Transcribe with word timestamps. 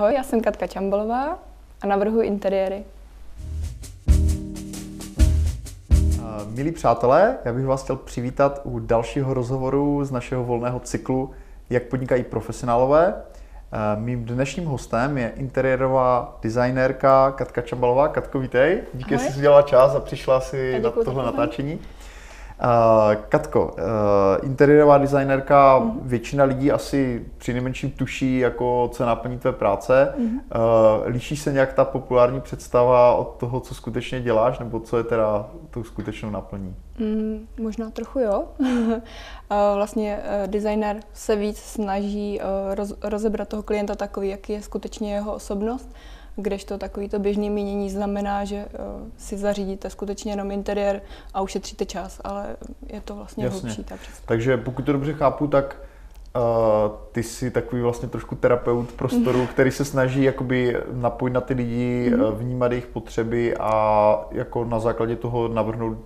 Ahoj, 0.00 0.14
já 0.14 0.22
jsem 0.22 0.40
Katka 0.40 0.66
Čambalová 0.66 1.38
a 1.82 1.86
navrhuji 1.86 2.28
interiéry. 2.28 2.84
Milí 6.46 6.72
přátelé, 6.72 7.38
já 7.44 7.52
bych 7.52 7.66
vás 7.66 7.82
chtěl 7.82 7.96
přivítat 7.96 8.60
u 8.64 8.78
dalšího 8.78 9.34
rozhovoru 9.34 10.04
z 10.04 10.10
našeho 10.10 10.44
volného 10.44 10.80
cyklu 10.80 11.30
Jak 11.70 11.82
podnikají 11.82 12.22
profesionálové. 12.24 13.14
Mým 13.96 14.24
dnešním 14.24 14.66
hostem 14.66 15.18
je 15.18 15.32
interiérová 15.36 16.38
designérka 16.42 17.30
Katka 17.32 17.62
Čambalová. 17.62 18.08
Katko, 18.08 18.38
vítej. 18.38 18.82
Díky, 18.94 19.18
že 19.18 19.24
jsi 19.24 19.38
udělala 19.38 19.62
čas 19.62 19.94
a 19.94 20.00
přišla 20.00 20.40
si 20.40 20.80
na 20.82 20.90
tohle 20.90 21.24
natáčení. 21.24 21.78
Uh, 22.64 23.14
Katko, 23.28 23.64
uh, 23.64 24.46
interiérová 24.46 24.98
designerka, 24.98 25.80
mm-hmm. 25.80 25.98
většina 26.02 26.44
lidí 26.44 26.72
asi 26.72 27.26
při 27.38 27.52
nejmenším 27.52 27.90
tuší, 27.90 28.38
jako 28.38 28.90
co 28.92 29.06
naplní 29.06 29.38
tvé 29.38 29.52
práce. 29.52 30.14
Mm-hmm. 30.18 30.40
Líší 31.06 31.36
se 31.36 31.52
nějak 31.52 31.72
ta 31.72 31.84
populární 31.84 32.40
představa 32.40 33.14
od 33.14 33.36
toho, 33.36 33.60
co 33.60 33.74
skutečně 33.74 34.20
děláš, 34.20 34.58
nebo 34.58 34.80
co 34.80 34.96
je 34.96 35.04
teda 35.04 35.46
tou 35.70 35.84
skutečnou 35.84 36.30
naplní? 36.30 36.74
Mm, 36.98 37.46
možná 37.60 37.90
trochu 37.90 38.18
jo. 38.18 38.44
vlastně 39.74 40.18
designer 40.46 41.00
se 41.12 41.36
víc 41.36 41.58
snaží 41.58 42.40
roz, 42.74 42.94
rozebrat 43.02 43.48
toho 43.48 43.62
klienta 43.62 43.94
takový, 43.94 44.28
jaký 44.28 44.52
je 44.52 44.62
skutečně 44.62 45.14
jeho 45.14 45.34
osobnost 45.34 45.94
kdežto 46.42 46.78
takovýto 46.78 47.18
běžný 47.18 47.50
mínění 47.50 47.90
znamená, 47.90 48.44
že 48.44 48.64
uh, 48.64 49.08
si 49.16 49.36
zařídíte 49.36 49.90
skutečně 49.90 50.32
jenom 50.32 50.50
interiér 50.50 51.02
a 51.34 51.40
ušetříte 51.40 51.84
čas, 51.84 52.20
ale 52.24 52.56
je 52.86 53.00
to 53.00 53.16
vlastně 53.16 53.44
Jasně. 53.44 53.60
hlubší 53.60 53.84
ta 53.84 53.96
představa. 53.96 54.26
Takže 54.26 54.56
pokud 54.56 54.84
to 54.84 54.92
dobře 54.92 55.12
chápu, 55.12 55.46
tak 55.46 55.76
Uh, 56.36 56.92
ty 57.12 57.22
jsi 57.22 57.50
takový 57.50 57.82
vlastně 57.82 58.08
trošku 58.08 58.34
terapeut 58.34 58.92
prostoru, 58.92 59.46
který 59.52 59.70
se 59.70 59.84
snaží 59.84 60.22
jakoby 60.22 60.76
napojit 60.92 61.34
na 61.34 61.40
ty 61.40 61.54
lidi, 61.54 62.10
mm-hmm. 62.10 62.32
vnímat 62.34 62.72
jejich 62.72 62.86
potřeby 62.86 63.56
a 63.56 64.24
jako 64.30 64.64
na 64.64 64.78
základě 64.78 65.16
toho 65.16 65.48
navrhnout 65.48 65.98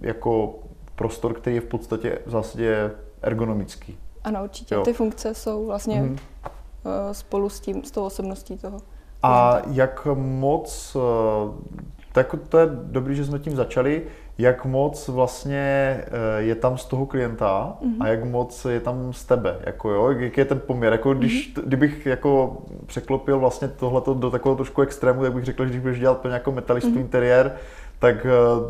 jako 0.00 0.54
prostor, 0.94 1.34
který 1.34 1.56
je 1.56 1.60
v 1.60 1.66
podstatě 1.66 2.18
v 2.26 2.30
zásadě 2.30 2.90
ergonomický. 3.22 3.98
Ano, 4.24 4.44
určitě. 4.44 4.74
Jo. 4.74 4.82
Ty 4.82 4.92
funkce 4.92 5.34
jsou 5.34 5.66
vlastně 5.66 6.02
mm-hmm. 6.02 6.18
spolu 7.12 7.48
s 7.48 7.60
tím, 7.60 7.84
s 7.84 7.90
tou 7.90 8.04
osobností 8.04 8.58
toho. 8.58 8.80
A 9.26 9.62
jak 9.70 10.06
moc, 10.14 10.96
eh, 10.96 11.50
tak 12.12 12.34
to 12.48 12.58
je 12.58 12.68
dobrý, 12.72 13.16
že 13.16 13.24
jsme 13.24 13.38
tím 13.38 13.56
začali, 13.56 14.02
jak 14.38 14.64
moc 14.64 15.08
vlastně 15.08 15.64
eh, 16.00 16.42
je 16.42 16.54
tam 16.54 16.78
z 16.78 16.84
toho 16.84 17.06
klienta 17.06 17.76
mm-hmm. 17.82 17.96
a 18.00 18.08
jak 18.08 18.24
moc 18.24 18.64
je 18.64 18.80
tam 18.80 19.12
z 19.12 19.24
tebe, 19.24 19.58
jako 19.60 19.90
jo, 19.90 20.10
jaký 20.10 20.40
je 20.40 20.44
ten 20.44 20.60
poměr, 20.66 20.92
jako 20.92 21.14
když, 21.14 21.54
mm-hmm. 21.54 21.62
kdybych 21.66 22.06
jako 22.06 22.56
překlopil 22.86 23.38
vlastně 23.38 23.68
tohleto 23.68 24.14
do 24.14 24.30
takového 24.30 24.56
trošku 24.56 24.82
extrému, 24.82 25.22
tak 25.22 25.32
bych 25.32 25.44
řekl, 25.44 25.64
že 25.64 25.70
když 25.70 25.80
budeš 25.80 25.98
dělat 25.98 26.18
plně 26.18 26.34
jako 26.34 26.52
metalistu 26.52 26.90
mm-hmm. 26.90 27.00
interiér, 27.00 27.52
tak 27.98 28.26
uh, 28.26 28.64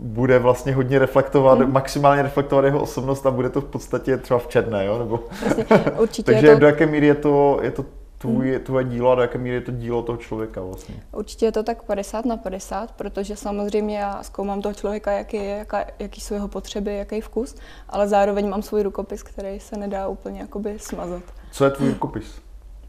bude 0.00 0.38
vlastně 0.38 0.74
hodně 0.74 0.98
reflektovat, 0.98 1.58
mm. 1.58 1.72
maximálně 1.72 2.22
reflektovat 2.22 2.64
jeho 2.64 2.80
osobnost 2.80 3.26
a 3.26 3.30
bude 3.30 3.50
to 3.50 3.60
v 3.60 3.64
podstatě 3.64 4.16
třeba 4.16 4.38
v 4.38 4.46
černé, 4.46 4.86
jo? 4.86 4.98
Nebo... 4.98 5.20
Vlastně, 5.42 5.64
určitě 5.98 6.32
Takže 6.32 6.52
to... 6.52 6.58
do 6.58 6.66
jaké 6.66 6.86
míry 6.86 7.06
je 7.06 7.14
to, 7.14 7.58
je 7.62 7.70
to 7.70 7.84
tvůj, 8.20 8.50
hmm. 8.50 8.64
tvoje 8.64 8.84
dílo 8.84 9.10
a 9.10 9.14
do 9.14 9.22
jaké 9.22 9.38
míry 9.38 9.56
je 9.56 9.60
to 9.60 9.72
dílo 9.72 10.02
toho 10.02 10.18
člověka 10.18 10.62
vlastně? 10.62 10.94
Určitě 11.12 11.46
je 11.46 11.52
to 11.52 11.62
tak 11.62 11.82
50 11.82 12.24
na 12.24 12.36
50, 12.36 12.92
protože 12.92 13.36
samozřejmě 13.36 13.98
já 13.98 14.22
zkoumám 14.22 14.62
toho 14.62 14.74
člověka, 14.74 15.12
jaký 15.12 15.36
je, 15.36 15.44
jaká, 15.44 15.84
jaký 15.98 16.20
jsou 16.20 16.34
jeho 16.34 16.48
potřeby, 16.48 16.96
jaký 16.96 17.20
vkus, 17.20 17.54
ale 17.88 18.08
zároveň 18.08 18.48
mám 18.48 18.62
svůj 18.62 18.82
rukopis, 18.82 19.22
který 19.22 19.60
se 19.60 19.76
nedá 19.76 20.08
úplně 20.08 20.40
jakoby 20.40 20.78
smazat. 20.78 21.22
Co 21.52 21.64
je 21.64 21.70
tvůj 21.70 21.88
rukopis? 21.88 22.40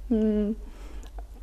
Hmm, 0.09 0.55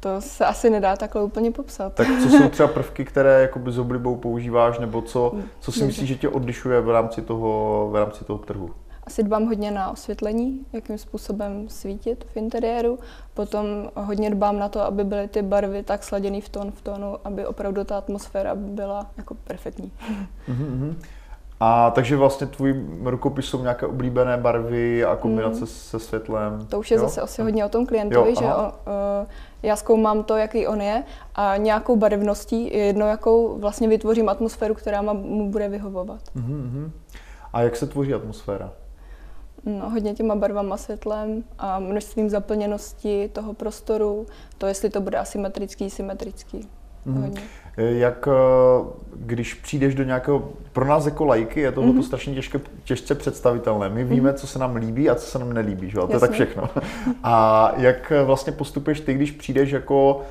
to 0.01 0.21
se 0.21 0.45
asi 0.45 0.71
nedá 0.71 0.97
takhle 0.97 1.23
úplně 1.23 1.51
popsat. 1.51 1.95
Tak 1.95 2.07
co 2.23 2.29
jsou 2.29 2.49
třeba 2.49 2.69
prvky, 2.69 3.05
které 3.05 3.43
jakoby 3.43 3.73
s 3.73 3.79
oblibou 3.79 4.17
používáš, 4.17 4.79
nebo 4.79 5.03
co, 5.03 5.33
co 5.61 5.73
si 5.73 5.85
myslíš, 5.85 6.09
že 6.09 6.15
tě 6.15 6.29
odlišuje 6.29 6.81
v 6.81 6.91
rámci 6.91 7.23
toho, 7.23 7.89
v 7.93 7.97
rámci 7.97 8.25
toho 8.25 8.39
trhu? 8.39 8.71
Asi 9.09 9.23
dbám 9.23 9.47
hodně 9.47 9.71
na 9.71 9.91
osvětlení, 9.91 10.67
jakým 10.73 10.99
způsobem 10.99 11.69
svítit 11.69 12.25
v 12.33 12.37
interiéru. 12.37 12.99
Potom 13.35 13.67
hodně 13.95 14.31
dbám 14.31 14.59
na 14.59 14.69
to, 14.69 14.81
aby 14.81 15.05
byly 15.05 15.29
ty 15.29 15.43
barvy 15.43 15.83
tak 15.83 16.05
sladěné 16.05 16.41
v 16.41 16.49
tón 16.49 16.71
v 16.71 16.83
tónu, 16.83 17.17
aby 17.25 17.47
opravdu 17.47 17.85
ta 17.85 17.99
atmosféra 17.99 18.55
byla 18.55 19.07
jako 19.17 19.35
perfektní. 19.35 19.93
Mm-hmm. 20.49 20.95
A 21.61 21.91
takže 21.91 22.17
vlastně 22.17 22.47
tvůj 22.47 22.87
rukopis 23.05 23.47
jsou 23.47 23.63
nějaké 23.63 23.87
oblíbené 23.87 24.37
barvy 24.37 25.05
a 25.05 25.17
kombinace 25.17 25.61
mm. 25.61 25.67
se 25.67 25.99
světlem? 25.99 26.67
To 26.67 26.79
už 26.79 26.91
je 26.91 26.97
jo? 26.97 27.01
zase 27.01 27.21
asi 27.21 27.43
hodně 27.43 27.65
o 27.65 27.69
tom 27.69 27.87
klientovi, 27.87 28.29
jo, 28.29 28.37
že 28.39 28.45
o, 28.45 28.63
uh, 28.63 29.27
já 29.63 29.77
zkoumám 29.77 30.25
to, 30.25 30.37
jaký 30.37 30.67
on 30.67 30.81
je 30.81 31.05
a 31.35 31.57
nějakou 31.57 31.97
barevností, 31.97 32.79
jedno 32.79 33.07
jakou 33.07 33.59
vlastně 33.59 33.89
vytvořím 33.89 34.29
atmosféru, 34.29 34.75
která 34.75 35.03
mu 35.03 35.51
bude 35.51 35.69
vyhovovat. 35.69 36.21
Mm-hmm. 36.37 36.91
A 37.53 37.63
jak 37.63 37.77
se 37.77 37.87
tvoří 37.87 38.15
atmosféra? 38.15 38.73
No, 39.65 39.91
hodně 39.91 40.15
těma 40.15 40.35
barvama, 40.35 40.77
světlem 40.77 41.45
a 41.59 41.79
množstvím 41.79 42.31
zaplněnosti 42.31 43.31
toho 43.33 43.55
prostoru, 43.55 44.27
to 44.59 44.67
jestli 44.67 44.91
to 44.91 45.01
bude 45.01 45.19
asymetrický, 45.19 45.91
symetrický. 45.91 46.69
Mm. 47.05 47.35
Jak 47.77 48.29
eh, 48.29 48.85
když 49.15 49.55
přijdeš 49.55 49.95
do 49.95 50.05
nějakého, 50.05 50.49
pro 50.73 50.85
nás 50.85 51.05
jako 51.05 51.25
lajky 51.25 51.61
je 51.61 51.73
tohle 51.73 51.93
mm-hmm. 51.93 52.03
strašně 52.03 52.35
těžké, 52.35 52.61
těžce 52.85 53.15
představitelné. 53.15 53.89
My 53.89 54.05
víme, 54.05 54.31
mm-hmm. 54.31 54.35
co 54.35 54.47
se 54.47 54.59
nám 54.59 54.77
líbí 54.77 55.11
a 55.11 55.15
co 55.15 55.27
se 55.27 55.39
nám 55.39 55.53
nelíbí, 55.53 55.91
že? 55.91 55.99
A 55.99 56.07
to 56.07 56.13
je 56.13 56.21
tak 56.21 56.31
všechno. 56.31 56.69
A 57.23 57.73
jak 57.77 58.13
vlastně 58.25 58.53
postupuješ 58.53 59.01
ty, 59.01 59.15
když 59.15 59.31
přijdeš 59.31 59.71
jako 59.71 60.23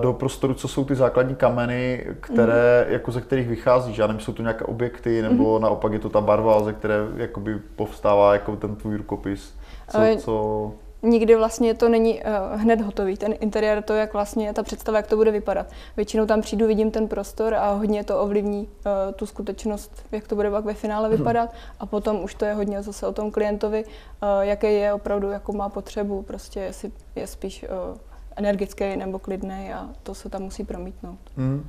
do 0.00 0.12
prostoru, 0.12 0.54
co 0.54 0.68
jsou 0.68 0.84
ty 0.84 0.94
základní 0.94 1.34
kameny, 1.34 2.06
které, 2.20 2.84
mm. 2.86 2.92
jako 2.92 3.12
ze 3.12 3.20
kterých 3.20 3.48
vycházíš. 3.48 3.98
Já 3.98 4.06
nevím, 4.06 4.20
jsou 4.20 4.32
to 4.32 4.42
nějaké 4.42 4.64
objekty, 4.64 5.22
nebo 5.22 5.56
mm. 5.56 5.62
naopak 5.62 5.92
je 5.92 5.98
to 5.98 6.08
ta 6.08 6.20
barva, 6.20 6.62
ze 6.62 6.72
které 6.72 6.94
jakoby 7.16 7.58
povstává 7.76 8.32
jako 8.32 8.56
ten 8.56 8.76
tvůj 8.76 8.96
rukopis. 8.96 9.54
Co, 9.88 9.98
co... 10.18 10.72
Nikdy 11.02 11.36
vlastně 11.36 11.74
to 11.74 11.88
není 11.88 12.20
uh, 12.20 12.60
hned 12.60 12.80
hotový. 12.80 13.16
Ten 13.16 13.34
interiér, 13.40 13.82
to 13.82 13.94
jak 13.94 14.12
vlastně 14.12 14.52
ta 14.52 14.62
představa, 14.62 14.98
jak 14.98 15.06
to 15.06 15.16
bude 15.16 15.30
vypadat. 15.30 15.66
Většinou 15.96 16.26
tam 16.26 16.40
přijdu, 16.40 16.66
vidím 16.66 16.90
ten 16.90 17.08
prostor 17.08 17.54
a 17.54 17.72
hodně 17.72 18.04
to 18.04 18.20
ovlivní 18.20 18.60
uh, 18.60 19.14
tu 19.14 19.26
skutečnost, 19.26 20.04
jak 20.12 20.28
to 20.28 20.34
bude 20.34 20.50
pak 20.50 20.64
ve 20.64 20.74
finále 20.74 21.08
mhm. 21.08 21.18
vypadat. 21.18 21.50
A 21.80 21.86
potom 21.86 22.24
už 22.24 22.34
to 22.34 22.44
je 22.44 22.54
hodně 22.54 22.82
zase 22.82 23.06
o 23.06 23.12
tom 23.12 23.30
klientovi, 23.30 23.84
uh, 23.84 24.28
jaký 24.40 24.74
je 24.74 24.92
opravdu, 24.92 25.30
jakou 25.30 25.52
má 25.52 25.68
potřebu. 25.68 26.22
Prostě 26.22 26.60
jestli 26.60 26.92
je 27.16 27.26
spíš 27.26 27.66
uh, 27.92 27.98
energický 28.38 28.96
nebo 28.96 29.18
klidný 29.18 29.72
a 29.72 29.88
to 30.02 30.14
se 30.14 30.28
tam 30.28 30.42
musí 30.42 30.64
promítnout. 30.64 31.18
Hmm. 31.36 31.68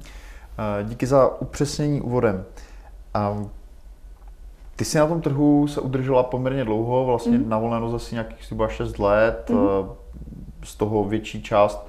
Díky 0.83 1.07
za 1.07 1.41
upřesnění 1.41 2.01
úvodem. 2.01 2.45
Ty 4.75 4.85
jsi 4.85 4.97
na 4.97 5.07
tom 5.07 5.21
trhu 5.21 5.67
se 5.67 5.81
udržela 5.81 6.23
poměrně 6.23 6.65
dlouho, 6.65 7.05
vlastně 7.05 7.37
mm. 7.37 7.49
na 7.49 7.57
volné 7.57 7.91
zase 7.91 8.15
nějakých 8.15 8.45
zhruba 8.45 8.67
6 8.67 8.99
let, 8.99 9.49
mm. 9.49 9.57
z 10.63 10.75
toho 10.75 11.03
větší 11.03 11.43
část 11.43 11.87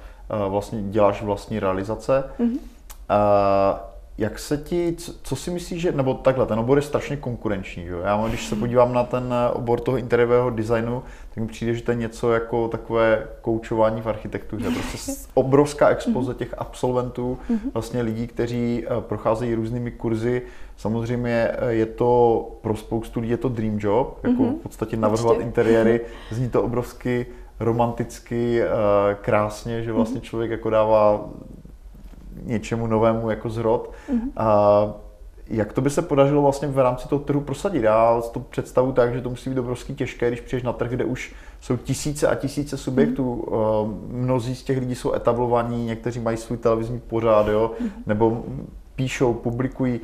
vlastně 0.49 0.81
děláš 0.81 1.23
vlastní 1.23 1.59
realizace. 1.59 2.23
Mm. 2.39 2.57
Jak 4.21 4.39
se 4.39 4.57
ti, 4.57 4.95
co 5.23 5.35
si 5.35 5.51
myslíš, 5.51 5.81
že, 5.81 5.91
nebo 5.91 6.13
takhle, 6.13 6.45
ten 6.45 6.59
obor 6.59 6.77
je 6.77 6.81
strašně 6.81 7.17
konkurenční, 7.17 7.85
jo? 7.85 7.99
Já 7.99 8.27
když 8.27 8.47
se 8.47 8.55
podívám 8.55 8.93
na 8.93 9.03
ten 9.03 9.33
obor 9.53 9.79
toho 9.79 9.97
interiérového 9.97 10.49
designu, 10.49 11.03
tak 11.29 11.37
mi 11.37 11.47
přijde, 11.47 11.73
že 11.73 11.83
to 11.83 11.91
je 11.91 11.97
něco 11.97 12.33
jako 12.33 12.67
takové 12.67 13.27
koučování 13.41 14.01
v 14.01 14.09
architektuře. 14.09 14.69
Prostě 14.71 15.11
obrovská 15.33 15.89
expoze 15.89 16.33
těch 16.33 16.55
absolventů, 16.57 17.37
vlastně 17.73 18.01
lidí, 18.01 18.27
kteří 18.27 18.83
eh, 18.85 19.01
procházejí 19.01 19.55
různými 19.55 19.91
kurzy. 19.91 20.41
Samozřejmě 20.77 21.51
eh, 21.51 21.73
je 21.73 21.85
to 21.85 22.51
pro 22.61 22.75
spoustu 22.75 23.19
lidí 23.19 23.31
je 23.31 23.37
to 23.37 23.49
dream 23.49 23.77
job, 23.79 24.19
jako 24.23 24.43
v 24.43 24.63
podstatě 24.63 24.97
navrhovat 24.97 25.39
interiéry, 25.39 26.01
zní 26.31 26.49
to 26.49 26.63
obrovsky 26.63 27.25
romanticky, 27.59 28.61
eh, 28.61 28.67
krásně, 29.21 29.83
že 29.83 29.91
vlastně 29.91 30.21
člověk 30.21 30.51
jako 30.51 30.69
dává 30.69 31.29
něčemu 32.43 32.87
novému 32.87 33.29
jako 33.29 33.49
zrod. 33.49 33.91
Mm-hmm. 34.09 34.31
A 34.37 34.93
jak 35.47 35.73
to 35.73 35.81
by 35.81 35.89
se 35.89 36.01
podařilo 36.01 36.41
vlastně 36.41 36.67
v 36.67 36.79
rámci 36.79 37.07
toho 37.07 37.19
trhu 37.19 37.41
prosadit? 37.41 37.83
Já 37.83 38.21
to 38.33 38.39
představu 38.39 38.91
tak, 38.91 39.13
že 39.13 39.21
to 39.21 39.29
musí 39.29 39.49
být 39.49 39.59
obrovský 39.59 39.95
těžké, 39.95 40.27
když 40.27 40.41
přijdeš 40.41 40.63
na 40.63 40.73
trh, 40.73 40.89
kde 40.89 41.05
už 41.05 41.33
jsou 41.61 41.77
tisíce 41.77 42.27
a 42.27 42.35
tisíce 42.35 42.77
subjektů. 42.77 43.45
Mm-hmm. 43.47 43.97
Mnozí 44.07 44.55
z 44.55 44.63
těch 44.63 44.77
lidí 44.77 44.95
jsou 44.95 45.13
etablovaní, 45.13 45.85
někteří 45.85 46.19
mají 46.19 46.37
svůj 46.37 46.57
televizní 46.57 46.99
pořád, 46.99 47.47
jo? 47.47 47.71
Mm-hmm. 47.81 47.89
nebo 48.05 48.43
píšou, 48.95 49.33
publikují. 49.33 49.99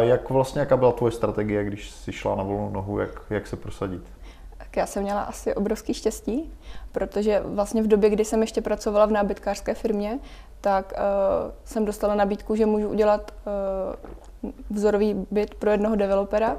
Jak 0.00 0.30
vlastně, 0.30 0.60
jaká 0.60 0.76
byla 0.76 0.92
tvoje 0.92 1.12
strategie, 1.12 1.64
když 1.64 1.90
jsi 1.90 2.12
šla 2.12 2.34
na 2.34 2.42
volnou 2.42 2.70
nohu, 2.70 2.98
jak, 2.98 3.22
jak 3.30 3.46
se 3.46 3.56
prosadit? 3.56 4.02
Tak 4.58 4.76
já 4.76 4.86
jsem 4.86 5.02
měla 5.02 5.22
asi 5.22 5.54
obrovský 5.54 5.94
štěstí, 5.94 6.52
protože 6.92 7.42
vlastně 7.44 7.82
v 7.82 7.86
době, 7.86 8.10
kdy 8.10 8.24
jsem 8.24 8.40
ještě 8.40 8.60
pracovala 8.60 9.06
v 9.06 9.12
nábytkářské 9.12 9.74
firmě, 9.74 10.18
tak 10.60 10.92
uh, 10.92 11.50
jsem 11.64 11.84
dostala 11.84 12.14
nabídku, 12.14 12.56
že 12.56 12.66
můžu 12.66 12.88
udělat 12.88 13.30
uh, 13.46 14.52
vzorový 14.70 15.26
byt 15.30 15.54
pro 15.54 15.70
jednoho 15.70 15.96
developera 15.96 16.56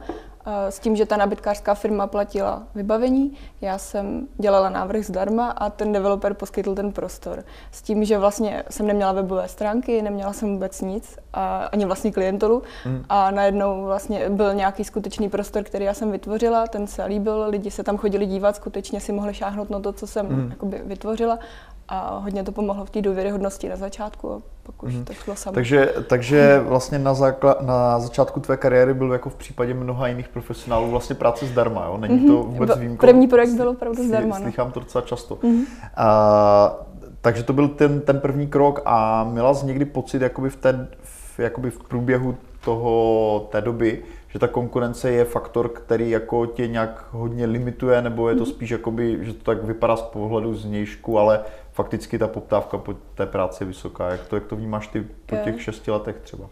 s 0.70 0.80
tím, 0.80 0.96
že 0.96 1.06
ta 1.06 1.18
nabytkářská 1.18 1.74
firma 1.74 2.08
platila 2.08 2.64
vybavení, 2.76 3.38
já 3.62 3.78
jsem 3.78 4.28
dělala 4.38 4.70
návrh 4.70 5.06
zdarma 5.06 5.50
a 5.50 5.70
ten 5.70 5.92
developer 5.92 6.34
poskytl 6.34 6.76
ten 6.76 6.92
prostor. 6.92 7.44
S 7.72 7.82
tím, 7.82 8.06
že 8.06 8.18
vlastně 8.18 8.64
jsem 8.70 8.88
neměla 8.88 9.12
webové 9.12 9.48
stránky, 9.48 10.02
neměla 10.02 10.34
jsem 10.34 10.54
vůbec 10.54 10.82
nic, 10.82 11.20
a 11.34 11.66
ani 11.66 11.86
vlastní 11.86 12.12
klientelu 12.12 12.64
hmm. 12.84 13.06
a 13.10 13.32
najednou 13.32 13.84
vlastně 13.84 14.30
byl 14.30 14.54
nějaký 14.54 14.84
skutečný 14.84 15.30
prostor, 15.30 15.64
který 15.64 15.86
já 15.86 15.94
jsem 15.94 16.12
vytvořila, 16.12 16.68
ten 16.68 16.88
se 16.88 17.06
líbil, 17.06 17.46
lidi 17.50 17.72
se 17.72 17.84
tam 17.84 17.98
chodili 17.98 18.26
dívat, 18.26 18.56
skutečně 18.56 19.00
si 19.00 19.12
mohli 19.12 19.34
šáhnout 19.34 19.70
na 19.70 19.80
to, 19.80 19.94
co 19.94 20.08
jsem 20.08 20.28
hmm. 20.28 20.54
vytvořila 20.84 21.40
a 21.90 22.18
hodně 22.18 22.44
to 22.44 22.52
pomohlo 22.52 22.86
v 22.86 22.90
té 22.90 23.02
důvěryhodnosti 23.02 23.70
na 23.70 23.76
začátku 23.76 24.34
a 24.34 24.42
pak 24.64 24.84
už 24.84 24.96
mm. 24.96 25.06
to 25.06 25.14
šlo 25.14 25.36
samo. 25.36 25.54
Takže, 25.54 25.94
takže 26.08 26.60
vlastně 26.68 27.00
na, 27.00 27.14
zákla, 27.14 27.56
na 27.62 28.00
začátku 28.00 28.40
tvé 28.40 28.58
kariéry 28.58 28.94
byl 28.94 29.14
jako 29.14 29.30
v 29.30 29.36
případě 29.36 29.74
mnoha 29.74 30.08
jiných 30.08 30.28
profesionálů 30.28 30.92
vlastně 30.92 31.16
práce 31.16 31.46
zdarma, 31.46 31.86
jo? 31.86 31.98
Není 31.98 32.28
to 32.28 32.34
mhm. 32.34 32.54
vůbec 32.54 32.78
výjimkou? 32.78 33.08
První 33.08 33.28
projekt 33.28 33.54
byl 33.54 33.70
opravdu 33.70 34.04
zdarma. 34.04 34.40
No. 34.40 34.44
Slychám 34.44 34.72
to 34.72 34.80
docela 34.80 35.02
často. 35.02 35.38
Mm. 35.44 35.64
A, 35.96 36.76
takže 37.22 37.44
to 37.44 37.54
byl 37.54 37.68
ten, 37.68 38.02
ten 38.02 38.20
první 38.20 38.48
krok 38.48 38.82
a 38.86 39.24
měla 39.24 39.54
jsi 39.54 39.66
někdy 39.66 39.86
pocit 39.86 40.22
jakoby 40.22 40.50
v, 40.50 40.56
té, 40.56 40.88
v, 41.04 41.40
jakoby 41.40 41.72
v 41.72 41.80
průběhu 41.80 42.36
toho, 42.64 43.48
té 43.52 43.62
doby, 43.62 44.04
že 44.28 44.40
ta 44.40 44.48
konkurence 44.48 45.12
je 45.12 45.26
faktor, 45.26 45.70
který 45.70 46.10
jako 46.10 46.46
tě 46.46 46.68
nějak 46.68 47.06
hodně 47.12 47.46
limituje, 47.46 48.02
nebo 48.02 48.30
je 48.30 48.36
to 48.36 48.44
mhm. 48.44 48.52
spíš 48.52 48.70
jakoby, 48.70 49.18
že 49.22 49.34
to 49.34 49.44
tak 49.44 49.64
vypadá 49.64 49.96
z 49.96 50.02
pohledu 50.02 50.56
znějšku, 50.56 51.20
ale 51.20 51.40
fakticky 51.80 52.20
ta 52.20 52.28
poptávka 52.28 52.78
po 52.78 52.94
té 52.94 53.26
práci 53.26 53.64
je 53.64 53.68
vysoká. 53.68 54.10
Jak 54.10 54.28
to, 54.28 54.36
jak 54.36 54.46
to 54.46 54.56
vnímáš 54.56 54.88
ty 54.88 55.08
po 55.26 55.36
těch 55.36 55.62
šesti 55.62 55.92
letech 55.92 56.16
třeba? 56.24 56.50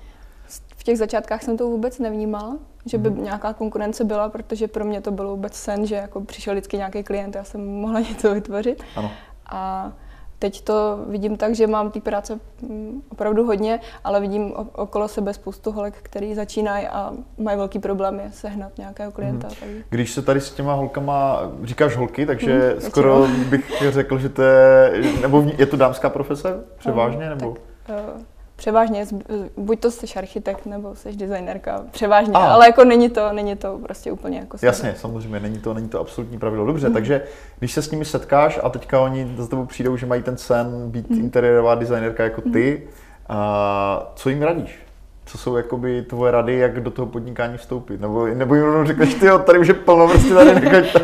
V 0.78 0.84
těch 0.84 0.98
začátkách 0.98 1.44
jsem 1.44 1.58
to 1.58 1.68
vůbec 1.68 2.00
nevnímala, 2.00 2.58
že 2.86 2.98
by 2.98 3.10
hmm. 3.10 3.24
nějaká 3.24 3.54
konkurence 3.54 4.04
byla, 4.04 4.30
protože 4.30 4.68
pro 4.68 4.86
mě 4.86 5.02
to 5.02 5.12
bylo 5.12 5.32
vůbec 5.32 5.54
sen, 5.54 5.86
že 5.86 5.96
jako 5.96 6.22
přišel 6.22 6.54
vždycky 6.54 6.78
nějaký 6.78 7.04
klient 7.04 7.36
a 7.36 7.40
já 7.40 7.44
jsem 7.44 7.68
mohla 7.68 8.00
něco 8.10 8.34
vytvořit. 8.34 8.84
Ano. 8.96 9.12
A 9.46 9.92
Teď 10.40 10.62
to 10.62 11.00
vidím 11.08 11.38
tak, 11.38 11.56
že 11.56 11.68
mám 11.68 11.92
té 11.92 12.02
práce 12.02 12.40
mm, 12.62 13.02
opravdu 13.10 13.46
hodně, 13.46 13.80
ale 14.04 14.22
vidím 14.22 14.54
okolo 14.74 15.08
sebe 15.08 15.34
spoustu 15.34 15.72
holek, 15.72 15.94
který 16.02 16.36
začínají 16.36 16.88
a 16.88 17.14
mají 17.38 17.58
velký 17.58 17.80
problémy 17.80 18.24
sehnat 18.32 18.78
nějakého 18.78 19.12
klienta. 19.12 19.48
Takže... 19.60 19.84
Když 19.90 20.12
se 20.12 20.22
tady 20.22 20.42
s 20.42 20.52
těma 20.52 20.74
holkama, 20.74 21.40
říkáš 21.64 21.96
holky, 21.96 22.26
takže 22.26 22.74
mm, 22.76 22.82
skoro 22.90 23.20
většinou. 23.22 23.50
bych 23.50 23.84
řekl, 23.90 24.20
že 24.20 24.30
to 24.30 24.42
je, 24.42 24.92
nebo 25.22 25.46
je 25.58 25.66
to 25.66 25.78
dámská 25.78 26.10
profese 26.10 26.64
převážně? 26.78 27.30
nebo? 27.30 27.58
Tak, 27.86 27.96
uh, 28.16 28.22
Převážně, 28.58 29.06
buď 29.58 29.80
to 29.80 29.92
jsi 29.92 30.08
architekt, 30.16 30.66
nebo 30.66 30.96
jsi 30.96 31.16
designerka, 31.16 31.84
převážně, 31.92 32.34
Aha. 32.34 32.54
ale 32.54 32.68
jako 32.68 32.84
není 32.84 33.10
to, 33.10 33.34
není 33.34 33.56
to 33.56 33.80
prostě 33.84 34.12
úplně 34.12 34.38
jako 34.40 34.58
Jasně, 34.62 34.96
samozřejmě, 34.98 35.40
není 35.40 35.60
to, 35.60 35.74
není 35.74 35.90
to 35.90 36.00
absolutní 36.00 36.40
pravidlo. 36.40 36.66
Dobře, 36.66 36.88
mm. 36.88 36.94
takže 36.94 37.22
když 37.60 37.72
se 37.72 37.82
s 37.82 37.92
nimi 37.92 38.06
setkáš 38.06 38.60
a 38.64 38.70
teďka 38.70 39.02
oni 39.02 39.34
za 39.38 39.48
tebou 39.48 39.66
přijdou, 39.66 39.98
že 39.98 40.06
mají 40.06 40.24
ten 40.24 40.38
sen 40.38 40.92
být 40.92 41.10
mm. 41.10 41.20
interiérová 41.20 41.76
designerka 41.76 42.24
jako 42.24 42.42
ty, 42.42 42.82
mm. 42.84 42.92
a 43.30 44.12
co 44.16 44.30
jim 44.30 44.42
radíš? 44.42 44.80
Co 45.26 45.38
jsou 45.38 45.56
jakoby 45.56 46.02
tvoje 46.02 46.32
rady, 46.32 46.58
jak 46.58 46.80
do 46.84 46.92
toho 46.92 47.06
podnikání 47.06 47.58
vstoupit? 47.58 48.02
Nebo, 48.02 48.26
nebo 48.28 48.56
jim 48.56 48.64
rovnou 48.64 48.86
řekneš, 48.86 49.14
ty 49.14 49.26
jo, 49.26 49.40
tady 49.40 49.60
už 49.60 49.68
je 49.68 49.74
plno, 49.74 50.08
prostě 50.08 50.34
tady 50.34 50.56
nekažte. 50.56 51.00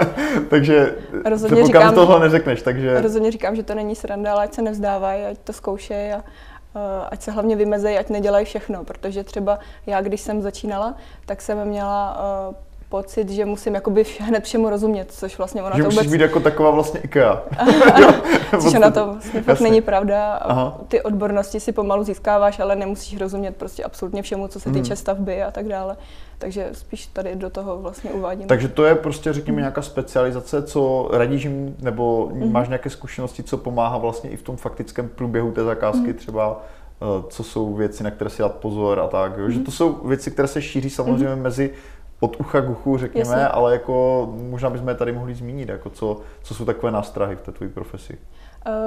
takže 0.50 0.94
rozhodně 1.24 1.66
říkám, 1.66 1.94
toho 1.94 2.18
neřekneš, 2.18 2.62
takže... 2.62 3.00
Rozhodně 3.00 3.30
říkám, 3.30 3.56
že 3.56 3.62
to 3.62 3.74
není 3.74 3.94
sranda, 3.94 4.32
ale 4.32 4.44
ať 4.44 4.54
se 4.54 4.62
nevzdávají, 4.62 5.24
ať 5.24 5.38
to 5.38 5.52
zkoušejí 5.52 6.12
a 6.12 6.24
ať 7.10 7.22
se 7.22 7.30
hlavně 7.30 7.56
vymezejí, 7.56 7.98
ať 7.98 8.08
nedělají 8.08 8.44
všechno, 8.44 8.84
protože 8.84 9.24
třeba 9.24 9.58
já, 9.86 10.00
když 10.00 10.20
jsem 10.20 10.42
začínala, 10.42 10.94
tak 11.26 11.42
jsem 11.42 11.64
měla 11.64 12.18
uh, 12.48 12.54
pocit, 12.96 13.30
že 13.30 13.44
musím 13.44 13.74
jakoby 13.74 14.04
hned 14.20 14.44
všemu 14.44 14.70
rozumět, 14.70 15.12
což 15.12 15.38
vlastně 15.38 15.62
ona 15.62 15.76
že 15.76 15.82
to 15.82 15.90
vůbec... 15.90 16.06
být 16.06 16.20
jako 16.20 16.40
taková 16.40 16.70
vlastně 16.70 17.00
IKEA. 17.00 17.42
což 18.60 18.72
na 18.72 18.90
to 18.90 19.06
vlastně 19.06 19.42
fakt 19.42 19.60
není 19.60 19.80
pravda. 19.80 20.32
Aha. 20.34 20.80
Ty 20.88 21.02
odbornosti 21.02 21.60
si 21.60 21.72
pomalu 21.72 22.04
získáváš, 22.04 22.60
ale 22.60 22.76
nemusíš 22.76 23.20
rozumět 23.20 23.56
prostě 23.56 23.84
absolutně 23.84 24.22
všemu, 24.22 24.48
co 24.48 24.60
se 24.60 24.70
týče 24.70 24.88
hmm. 24.88 24.96
stavby 24.96 25.42
a 25.42 25.50
tak 25.50 25.68
dále. 25.68 25.96
Takže 26.38 26.68
spíš 26.72 27.06
tady 27.06 27.36
do 27.36 27.50
toho 27.50 27.78
vlastně 27.78 28.10
uvádím. 28.10 28.46
Takže 28.46 28.68
to 28.68 28.84
je 28.84 28.94
prostě, 28.94 29.32
řekněme, 29.32 29.58
nějaká 29.58 29.82
specializace, 29.82 30.62
co 30.62 31.08
radíš 31.12 31.44
jim, 31.44 31.76
nebo 31.80 32.28
mm-hmm. 32.32 32.50
máš 32.50 32.68
nějaké 32.68 32.90
zkušenosti, 32.90 33.42
co 33.42 33.56
pomáhá 33.56 33.98
vlastně 33.98 34.30
i 34.30 34.36
v 34.36 34.42
tom 34.42 34.56
faktickém 34.56 35.08
průběhu 35.08 35.52
té 35.52 35.64
zakázky, 35.64 36.12
mm-hmm. 36.12 36.16
třeba 36.16 36.64
eh, 37.02 37.22
co 37.28 37.44
jsou 37.44 37.74
věci, 37.74 38.04
na 38.04 38.10
které 38.10 38.30
si 38.30 38.42
dát 38.42 38.54
pozor 38.54 39.00
a 39.00 39.08
tak. 39.08 39.38
Jo? 39.38 39.46
Mm-hmm. 39.46 39.50
Že 39.50 39.60
to 39.60 39.70
jsou 39.70 39.92
věci, 39.92 40.30
které 40.30 40.48
se 40.48 40.62
šíří 40.62 40.90
samozřejmě 40.90 41.26
mm-hmm. 41.26 41.42
mezi 41.42 41.70
od 42.20 42.40
ucha 42.40 42.60
k 42.60 42.70
uchu, 42.70 42.98
řekněme, 42.98 43.28
Jasně. 43.28 43.48
ale 43.48 43.72
jako 43.72 44.28
možná 44.50 44.70
bychom 44.70 44.88
je 44.88 44.94
tady 44.94 45.12
mohli 45.12 45.34
zmínit, 45.34 45.68
jako 45.68 45.90
co, 45.90 46.20
co 46.42 46.54
jsou 46.54 46.64
takové 46.64 46.92
nástrahy 46.92 47.36
v 47.36 47.40
té 47.40 47.52
tvojí 47.52 47.70
profesi. 47.70 48.18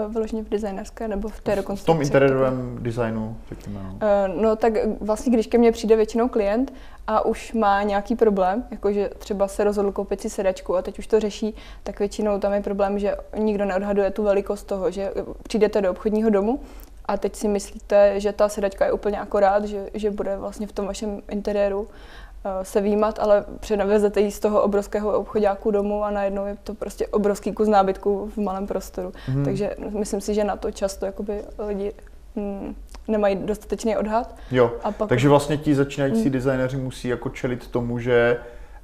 Uh, 0.06 0.14
vyloženě 0.14 0.44
v 0.44 0.50
designerské 0.50 1.08
nebo 1.08 1.30
v 1.30 1.42
té 1.42 1.56
rekonstrukci? 1.56 1.84
V 1.84 1.86
tom 1.86 2.02
interiérovém 2.02 2.78
designu, 2.82 3.38
řekněme. 3.50 3.80
No. 3.84 3.94
Uh, 3.94 4.42
no 4.42 4.56
tak 4.56 4.74
vlastně, 5.02 5.34
když 5.34 5.48
ke 5.48 5.58
mně 5.58 5.72
přijde 5.72 5.96
většinou 5.96 6.30
klient 6.30 6.74
a 7.08 7.26
už 7.26 7.54
má 7.54 7.84
nějaký 7.84 8.16
problém, 8.16 8.64
jakože 8.72 9.10
třeba 9.18 9.48
se 9.48 9.64
rozhodl 9.64 9.92
koupit 9.92 10.22
si 10.22 10.30
sedačku 10.30 10.76
a 10.76 10.82
teď 10.82 11.00
už 11.00 11.08
to 11.08 11.20
řeší, 11.20 11.56
tak 11.84 12.00
většinou 12.00 12.40
tam 12.40 12.54
je 12.54 12.62
problém, 12.62 13.00
že 13.00 13.16
nikdo 13.38 13.66
neodhaduje 13.66 14.12
tu 14.12 14.24
velikost 14.24 14.64
toho, 14.64 14.92
že 14.92 15.12
přijdete 15.44 15.82
do 15.82 15.92
obchodního 15.92 16.30
domu 16.30 16.60
a 17.06 17.18
teď 17.18 17.36
si 17.36 17.48
myslíte, 17.48 18.20
že 18.20 18.34
ta 18.34 18.50
sedačka 18.50 18.86
je 18.86 18.92
úplně 18.92 19.20
akorát, 19.20 19.66
že, 19.66 19.90
že 19.94 20.12
bude 20.12 20.38
vlastně 20.38 20.68
v 20.68 20.72
tom 20.72 20.86
vašem 20.86 21.22
interiéru 21.32 21.88
Eh, 21.88 22.29
se 22.64 22.82
výjímat, 22.82 23.20
ale 23.20 23.46
přenavezete 23.60 24.22
ji 24.22 24.32
z 24.32 24.40
toho 24.40 24.62
obrovského 24.62 25.12
obchodáku 25.12 25.72
domů 25.72 26.04
a 26.04 26.12
najednou 26.12 26.46
je 26.46 26.58
to 26.64 26.74
prostě 26.74 27.08
obrovský 27.08 27.52
kus 27.52 27.68
nábytku 27.68 28.32
v 28.36 28.38
malém 28.38 28.68
prostoru. 28.68 29.12
Hmm. 29.26 29.46
Takže 29.46 29.76
myslím 29.98 30.22
si, 30.22 30.34
že 30.34 30.44
na 30.44 30.56
to 30.56 30.72
často 30.72 31.06
jakoby 31.06 31.42
lidi 31.68 31.94
mm, 32.36 32.76
nemají 33.08 33.36
dostatečný 33.36 33.98
odhad. 33.98 34.36
Jo, 34.52 34.72
a 34.84 34.92
pak... 34.92 35.10
takže 35.10 35.30
vlastně 35.30 35.58
ti 35.58 35.76
začínající 35.76 36.22
hmm. 36.22 36.32
designéři 36.32 36.78
musí 36.78 37.08
jako 37.08 37.30
čelit 37.30 37.68
tomu, 37.68 38.00
že 38.00 38.40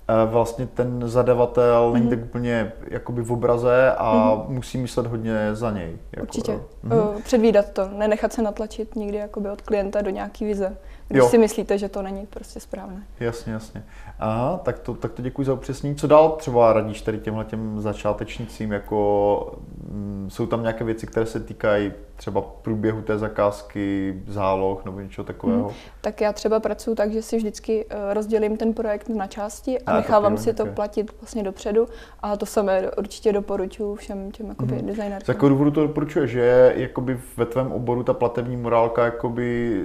eh, 0.08 0.26
vlastně 0.26 0.68
ten 0.68 1.02
zadavatel 1.06 1.90
mm-hmm. 1.90 1.94
není 1.94 2.10
tak 2.10 2.20
úplně 2.24 2.72
jakoby 2.88 3.22
v 3.22 3.32
obraze 3.32 3.92
a 3.98 4.14
mm-hmm. 4.14 4.50
musí 4.50 4.78
myslet 4.78 5.08
hodně 5.08 5.56
za 5.56 5.72
něj. 5.72 5.98
Jako, 6.12 6.24
Určitě. 6.24 6.60
Mm-hmm. 6.88 7.22
Předvídat 7.24 7.70
to, 7.70 7.88
nenechat 7.88 8.34
se 8.34 8.42
natlačit 8.42 8.96
nikdy 8.96 9.18
jakoby 9.18 9.50
od 9.50 9.62
klienta 9.62 10.02
do 10.02 10.10
nějaký 10.10 10.46
vize 10.46 10.78
když 11.08 11.20
jo. 11.20 11.30
si 11.30 11.38
myslíte, 11.38 11.78
že 11.78 11.90
to 11.90 12.02
není 12.02 12.26
prostě 12.26 12.60
správné. 12.60 13.04
Jasně, 13.20 13.54
jasně. 13.54 13.84
Aha, 14.20 14.60
tak 14.64 14.80
to, 14.80 14.94
tak 14.94 15.12
to 15.12 15.22
děkuji 15.22 15.44
za 15.44 15.54
upřesnění. 15.54 15.96
Co 15.96 16.08
dál 16.08 16.30
třeba 16.30 16.74
radíš 16.74 17.02
tady 17.02 17.18
těmhle 17.18 17.46
těm 17.46 17.82
začátečnicím, 17.82 18.72
jako 18.72 19.60
m, 19.92 20.24
mm, 20.24 20.30
jsou 20.30 20.48
tam 20.48 20.62
nějaké 20.62 20.84
věci, 20.84 21.08
které 21.08 21.26
se 21.26 21.40
týkají 21.40 21.92
třeba 22.16 22.42
průběhu 22.42 23.02
té 23.02 23.18
zakázky, 23.18 24.16
záloh 24.28 24.86
nebo 24.86 25.00
něčeho 25.00 25.26
takového? 25.26 25.64
Hmm. 25.64 25.78
Tak 26.02 26.22
já 26.22 26.34
třeba 26.34 26.60
pracuji 26.60 26.96
tak, 26.96 27.12
že 27.12 27.22
si 27.22 27.38
vždycky 27.38 27.86
eh, 27.90 28.14
rozdělím 28.14 28.58
ten 28.58 28.74
projekt 28.74 29.10
na 29.10 29.28
části 29.28 29.80
a, 29.80 29.92
a 29.92 29.96
nechávám 29.96 30.38
si 30.38 30.54
to 30.54 30.66
platit 30.66 31.12
vlastně 31.22 31.44
dopředu 31.44 31.88
a 32.20 32.38
to 32.38 32.46
samé 32.46 32.92
určitě 32.98 33.34
doporučuji 33.34 33.96
všem 33.96 34.32
těm 34.32 34.50
jakoby 34.50 34.76
hmm. 34.76 34.86
designérům. 34.86 35.26
Z 35.26 35.28
jakého 35.28 35.50
důvodu 35.50 35.72
to 35.72 35.88
doporučuje, 35.88 36.28
že 36.28 36.74
jakoby 36.76 37.20
ve 37.38 37.46
tvém 37.46 37.72
oboru 37.72 38.04
ta 38.04 38.14
platební 38.14 38.58
morálka 38.58 39.06
jakoby 39.06 39.82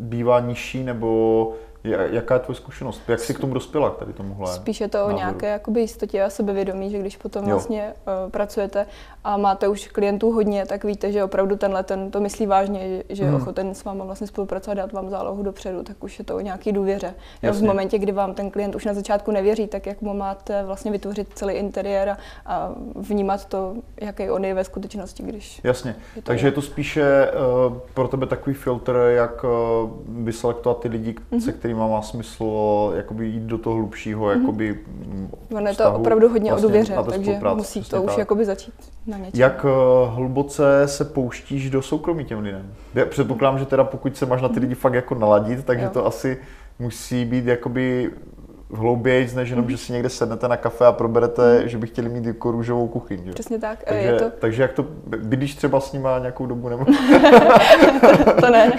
bývá 0.00 0.40
nižší, 0.40 0.82
nebo 0.82 1.52
Jaká 1.84 2.34
je 2.34 2.40
tvoje 2.40 2.56
zkušenost? 2.56 3.02
Jak 3.08 3.20
jsi 3.20 3.34
k 3.34 3.38
tomu 3.38 3.54
dospěla, 3.54 3.90
k 3.90 3.96
tady 3.96 4.12
tomuhle 4.12 4.54
Spíš 4.54 4.80
je 4.80 4.88
to 4.88 5.06
o 5.06 5.10
nějaké 5.10 5.46
jakoby 5.46 5.80
jistotě 5.80 6.22
a 6.22 6.30
sebevědomí, 6.30 6.90
že 6.90 6.98
když 6.98 7.16
potom 7.16 7.44
jo. 7.44 7.50
vlastně 7.50 7.94
uh, 8.24 8.30
pracujete 8.30 8.86
a 9.24 9.36
máte 9.36 9.68
už 9.68 9.88
klientů 9.88 10.32
hodně, 10.32 10.66
tak 10.66 10.84
víte, 10.84 11.12
že 11.12 11.24
opravdu 11.24 11.56
tenhle 11.56 11.82
ten 11.82 12.10
to 12.10 12.20
myslí 12.20 12.46
vážně, 12.46 13.02
že 13.08 13.24
hmm. 13.24 13.34
ochoten 13.34 13.74
s 13.74 13.84
váma 13.84 14.04
vlastně 14.04 14.26
spolupracovat, 14.26 14.74
dát 14.74 14.92
vám 14.92 15.10
zálohu 15.10 15.42
dopředu, 15.42 15.82
tak 15.82 16.04
už 16.04 16.18
je 16.18 16.24
to 16.24 16.36
o 16.36 16.40
nějaký 16.40 16.72
důvěře. 16.72 17.14
Jo, 17.42 17.52
v 17.52 17.62
momentě, 17.62 17.98
kdy 17.98 18.12
vám 18.12 18.34
ten 18.34 18.50
klient 18.50 18.74
už 18.74 18.84
na 18.84 18.94
začátku 18.94 19.30
nevěří, 19.30 19.66
tak 19.66 19.86
jak 19.86 20.02
mu 20.02 20.14
máte 20.14 20.62
vlastně 20.62 20.90
vytvořit 20.90 21.28
celý 21.34 21.54
interiér 21.54 22.16
a 22.46 22.72
vnímat 22.94 23.44
to, 23.44 23.74
jaký 24.00 24.30
on 24.30 24.44
je 24.44 24.54
ve 24.54 24.64
skutečnosti, 24.64 25.22
když... 25.22 25.60
Jasně, 25.64 25.96
je 26.16 26.22
to 26.22 26.26
takže 26.26 26.46
je. 26.46 26.48
je 26.48 26.52
to 26.52 26.62
spíše 26.62 27.30
uh, 27.68 27.78
pro 27.94 28.08
tebe 28.08 28.26
takový 28.26 28.54
filtr, 28.54 28.96
jak 29.08 29.44
uh, 29.44 29.50
vyselektovat 30.08 30.80
ty 30.80 30.88
lidi, 30.88 31.14
mm-hmm. 31.32 31.40
se 31.40 31.52
kterými 31.52 31.69
kterýma 31.70 31.86
má 31.86 32.02
smysl 32.02 32.92
jakoby 32.96 33.26
jít 33.26 33.42
do 33.42 33.58
toho 33.58 33.76
hlubšího 33.76 34.26
mm-hmm. 34.26 34.40
jakoby 34.40 34.78
Ono 35.56 35.68
je 35.68 35.74
to 35.74 35.94
opravdu 35.94 36.28
hodně 36.28 36.50
vlastně 36.50 36.66
o 36.66 36.68
důvěře, 36.68 36.94
takže 37.10 37.40
musí 37.54 37.82
to 37.82 38.02
už 38.02 38.16
jakoby 38.16 38.44
začít 38.44 38.74
na 39.06 39.16
něčem. 39.16 39.40
Jak 39.40 39.64
uh, 39.64 39.70
hluboce 40.14 40.82
se 40.86 41.04
pouštíš 41.04 41.70
do 41.70 41.82
soukromí 41.82 42.24
těm 42.24 42.38
lidem? 42.38 42.74
Já 42.94 43.06
předpokládám, 43.06 43.58
že 43.58 43.66
teda 43.66 43.84
pokud 43.84 44.16
se 44.16 44.26
máš 44.26 44.42
na 44.42 44.48
ty 44.48 44.60
lidi 44.60 44.74
fakt 44.74 44.94
jako 44.94 45.14
naladit, 45.14 45.64
takže 45.64 45.84
jo. 45.84 45.90
to 45.92 46.06
asi 46.06 46.38
musí 46.78 47.24
být 47.24 47.46
jakoby 47.46 48.10
hlouběji, 48.72 49.30
než 49.34 49.50
jenom, 49.50 49.64
mm. 49.64 49.70
že 49.70 49.76
si 49.76 49.92
někde 49.92 50.08
sednete 50.08 50.48
na 50.48 50.56
kafe 50.56 50.86
a 50.86 50.92
proberete, 50.92 51.60
mm. 51.60 51.68
že 51.68 51.78
by 51.78 51.86
chtěli 51.86 52.08
mít 52.08 52.24
jako 52.24 52.50
růžovou 52.50 52.88
kuchyň. 52.88 53.24
Že? 53.24 53.32
Přesně 53.32 53.58
tak. 53.58 53.84
Takže, 53.84 54.08
je 54.08 54.18
to... 54.18 54.30
takže 54.30 54.62
jak 54.62 54.72
to, 54.72 54.82
bydlíš 55.06 55.54
třeba 55.54 55.80
s 55.80 55.92
nima 55.92 56.18
nějakou 56.18 56.46
dobu 56.46 56.68
nebo? 56.68 56.84
to, 56.84 58.32
to 58.40 58.50
ne, 58.50 58.72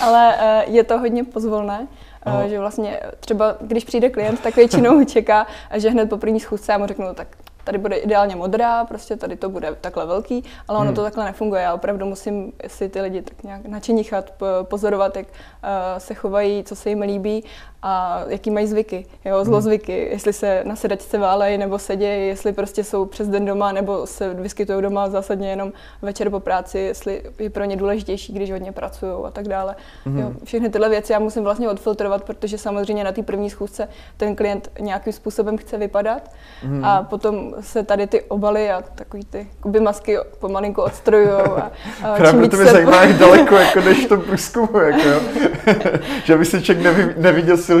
ale 0.00 0.34
uh, 0.66 0.74
je 0.74 0.84
to 0.84 0.98
hodně 0.98 1.24
pozvolné. 1.24 1.86
Aha. 2.22 2.48
Že 2.48 2.58
vlastně 2.58 3.00
třeba, 3.20 3.56
když 3.60 3.84
přijde 3.84 4.10
klient, 4.10 4.40
tak 4.40 4.56
většinou 4.56 5.04
čeká, 5.14 5.46
že 5.74 5.90
hned 5.90 6.08
po 6.08 6.18
první 6.18 6.40
schůzce 6.40 6.72
já 6.72 6.78
mu 6.78 6.86
řeknu, 6.86 7.14
tak 7.14 7.28
tady 7.66 7.78
bude 7.78 7.96
ideálně 7.96 8.36
modrá, 8.36 8.84
prostě 8.84 9.16
tady 9.16 9.36
to 9.36 9.48
bude 9.48 9.76
takhle 9.80 10.06
velký, 10.06 10.44
ale 10.68 10.78
ono 10.78 10.86
hmm. 10.86 10.94
to 10.94 11.02
takhle 11.02 11.24
nefunguje. 11.24 11.62
Já 11.62 11.74
opravdu 11.74 12.06
musím 12.06 12.52
si 12.66 12.88
ty 12.88 13.00
lidi 13.00 13.22
tak 13.22 13.42
nějak 13.42 13.66
načenichat, 13.66 14.30
pozorovat, 14.62 15.16
jak 15.16 15.26
uh, 15.26 15.98
se 15.98 16.14
chovají, 16.14 16.64
co 16.64 16.76
se 16.76 16.88
jim 16.88 17.00
líbí 17.00 17.44
a 17.88 18.22
jaký 18.28 18.50
mají 18.50 18.66
zvyky, 18.66 19.06
jo, 19.24 19.44
zlozvyky, 19.44 20.02
hmm. 20.02 20.12
jestli 20.12 20.32
se 20.32 20.62
na 20.64 20.76
sedačce 20.76 21.18
válejí 21.18 21.58
nebo 21.58 21.78
sedějí, 21.78 22.28
jestli 22.28 22.52
prostě 22.52 22.84
jsou 22.84 23.04
přes 23.04 23.28
den 23.28 23.44
doma 23.44 23.72
nebo 23.72 24.06
se 24.06 24.34
vyskytují 24.34 24.82
doma 24.82 25.10
zásadně 25.10 25.50
jenom 25.50 25.72
večer 26.02 26.30
po 26.30 26.40
práci, 26.40 26.78
jestli 26.78 27.22
je 27.38 27.50
pro 27.50 27.64
ně 27.64 27.76
důležitější, 27.76 28.32
když 28.32 28.52
hodně 28.52 28.72
pracují 28.72 29.12
a 29.26 29.30
tak 29.30 29.48
dále. 29.48 29.76
Hmm. 30.04 30.18
Jo, 30.18 30.32
všechny 30.44 30.70
tyhle 30.70 30.88
věci 30.88 31.12
já 31.12 31.18
musím 31.18 31.42
vlastně 31.42 31.68
odfiltrovat, 31.68 32.24
protože 32.24 32.58
samozřejmě 32.58 33.04
na 33.04 33.12
té 33.12 33.22
první 33.22 33.50
schůzce 33.50 33.88
ten 34.16 34.36
klient 34.36 34.70
nějakým 34.80 35.12
způsobem 35.12 35.58
chce 35.58 35.78
vypadat 35.78 36.30
hmm. 36.62 36.84
a 36.84 37.02
potom 37.02 37.54
se 37.60 37.82
tady 37.82 38.06
ty 38.06 38.22
obaly 38.22 38.70
a 38.70 38.82
takový 38.94 39.24
ty 39.24 39.48
kuby 39.60 39.80
masky 39.80 40.18
pomalinku 40.38 40.82
odstrojujou. 40.82 41.58
A, 41.58 41.70
a 42.04 42.14
Právě 42.16 42.48
to 42.48 42.56
mě 42.56 42.66
zajímá, 42.66 43.02
jak 43.02 43.16
daleko 43.18 43.56
jako 43.56 43.80
v 43.80 44.08
tom 44.08 44.20
průzkumu, 44.20 44.78
jako, 44.78 45.24
že 46.24 46.36
by 46.36 46.44
si 46.44 46.62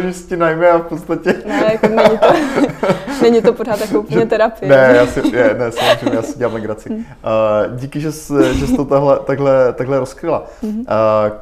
člověk 0.00 0.22
nevi, 0.22 0.36
neviděl 0.36 0.36
silžisti 0.36 0.36
najme 0.36 0.70
a 0.70 0.78
v 0.78 0.82
podstatě... 0.82 1.42
ne, 1.46 1.70
jako 1.72 1.88
není 1.88 2.18
to, 2.18 2.26
není 3.22 3.42
to 3.42 3.52
pořád 3.52 3.80
jako 3.80 4.00
úplně 4.00 4.26
terapie. 4.26 4.70
Ne, 4.70 4.92
já 4.96 5.06
si, 5.06 5.36
je, 5.36 5.54
ne, 5.58 5.72
samozřejmě, 5.72 6.16
já 6.16 6.22
si 6.22 6.38
dělám 6.38 6.54
legraci. 6.54 6.88
Hmm. 6.88 6.98
Uh, 6.98 7.76
díky, 7.76 8.00
že 8.00 8.12
jsi, 8.12 8.32
že 8.52 8.66
jsi 8.66 8.76
to 8.76 8.84
tahle, 8.84 9.18
takhle, 9.18 9.72
takhle 9.72 9.98
rozkryla. 9.98 10.46
Hmm. 10.62 10.78
Uh, 10.78 10.84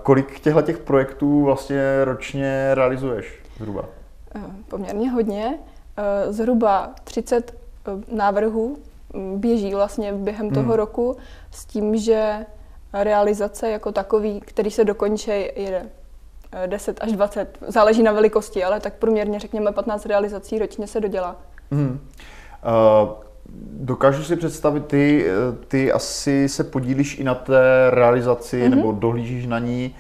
kolik 0.03 0.41
těchto 0.41 0.63
těch 0.63 0.79
projektů 0.79 1.45
vlastně 1.45 2.05
ročně 2.05 2.71
realizuješ 2.75 3.39
zhruba? 3.59 3.85
Uh, 4.37 4.43
poměrně 4.69 5.11
hodně. 5.11 5.59
Uh, 6.27 6.33
zhruba 6.33 6.91
30 7.05 7.65
Eh, 7.89 8.15
návrhů 8.17 8.77
mm, 9.13 9.41
běží 9.41 9.75
vlastně 9.75 10.13
během 10.13 10.51
toho 10.51 10.67
hmm. 10.67 10.77
roku 10.77 11.17
s 11.51 11.65
tím, 11.65 11.97
že 11.97 12.47
realizace 12.93 13.71
jako 13.71 13.93
takový, 13.93 14.41
který 14.41 14.71
se 14.71 14.85
dokončí, 14.85 15.31
je 15.57 15.87
10 16.67 16.99
až 17.01 17.13
20, 17.13 17.59
záleží 17.69 18.03
na 18.03 18.13
velikosti, 18.13 18.65
ale 18.65 18.81
tak 18.81 18.95
průměrně 18.95 19.41
řekněme 19.41 19.73
15 19.73 20.07
realizací 20.07 20.59
ročně 20.59 20.87
se 20.87 21.01
dodělá. 21.01 21.37
Hmm. 21.71 22.01
Uh, 23.03 23.09
dokážu 23.73 24.25
si 24.25 24.37
představit, 24.37 24.87
ty, 24.87 25.27
eh, 25.27 25.67
ty 25.69 25.93
asi 25.93 26.49
se 26.49 26.65
podílíš 26.65 27.19
i 27.19 27.25
na 27.25 27.35
té 27.35 27.91
realizaci 27.91 28.63
mm-hmm. 28.63 28.71
nebo 28.71 28.93
dohlížíš 28.93 29.47
na 29.47 29.59
ní. 29.59 29.95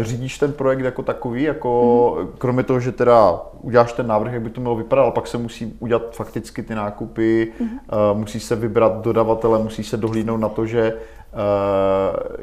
Eh, 0.00 0.04
řídíš 0.04 0.38
ten 0.38 0.52
projekt 0.52 0.80
jako 0.80 1.02
takový, 1.02 1.42
jako 1.42 2.16
mm. 2.20 2.28
kromě 2.38 2.62
toho, 2.62 2.80
že 2.80 2.92
teda 2.92 3.40
uděláš 3.60 3.92
ten 3.92 4.06
návrh, 4.06 4.32
jak 4.32 4.42
by 4.42 4.50
to 4.50 4.60
mělo 4.60 4.76
vypadat, 4.76 5.02
ale 5.02 5.12
pak 5.12 5.26
se 5.26 5.38
musí 5.38 5.76
udělat 5.78 6.16
fakticky 6.16 6.62
ty 6.62 6.74
nákupy, 6.74 7.52
mm. 7.60 7.66
uh, 7.66 8.18
musí 8.18 8.40
se 8.40 8.56
vybrat 8.56 9.00
dodavatele, 9.00 9.58
musí 9.58 9.84
se 9.84 9.96
dohlídnout 9.96 10.40
na 10.40 10.48
to, 10.48 10.66
že, 10.66 10.94
uh, 10.94 11.00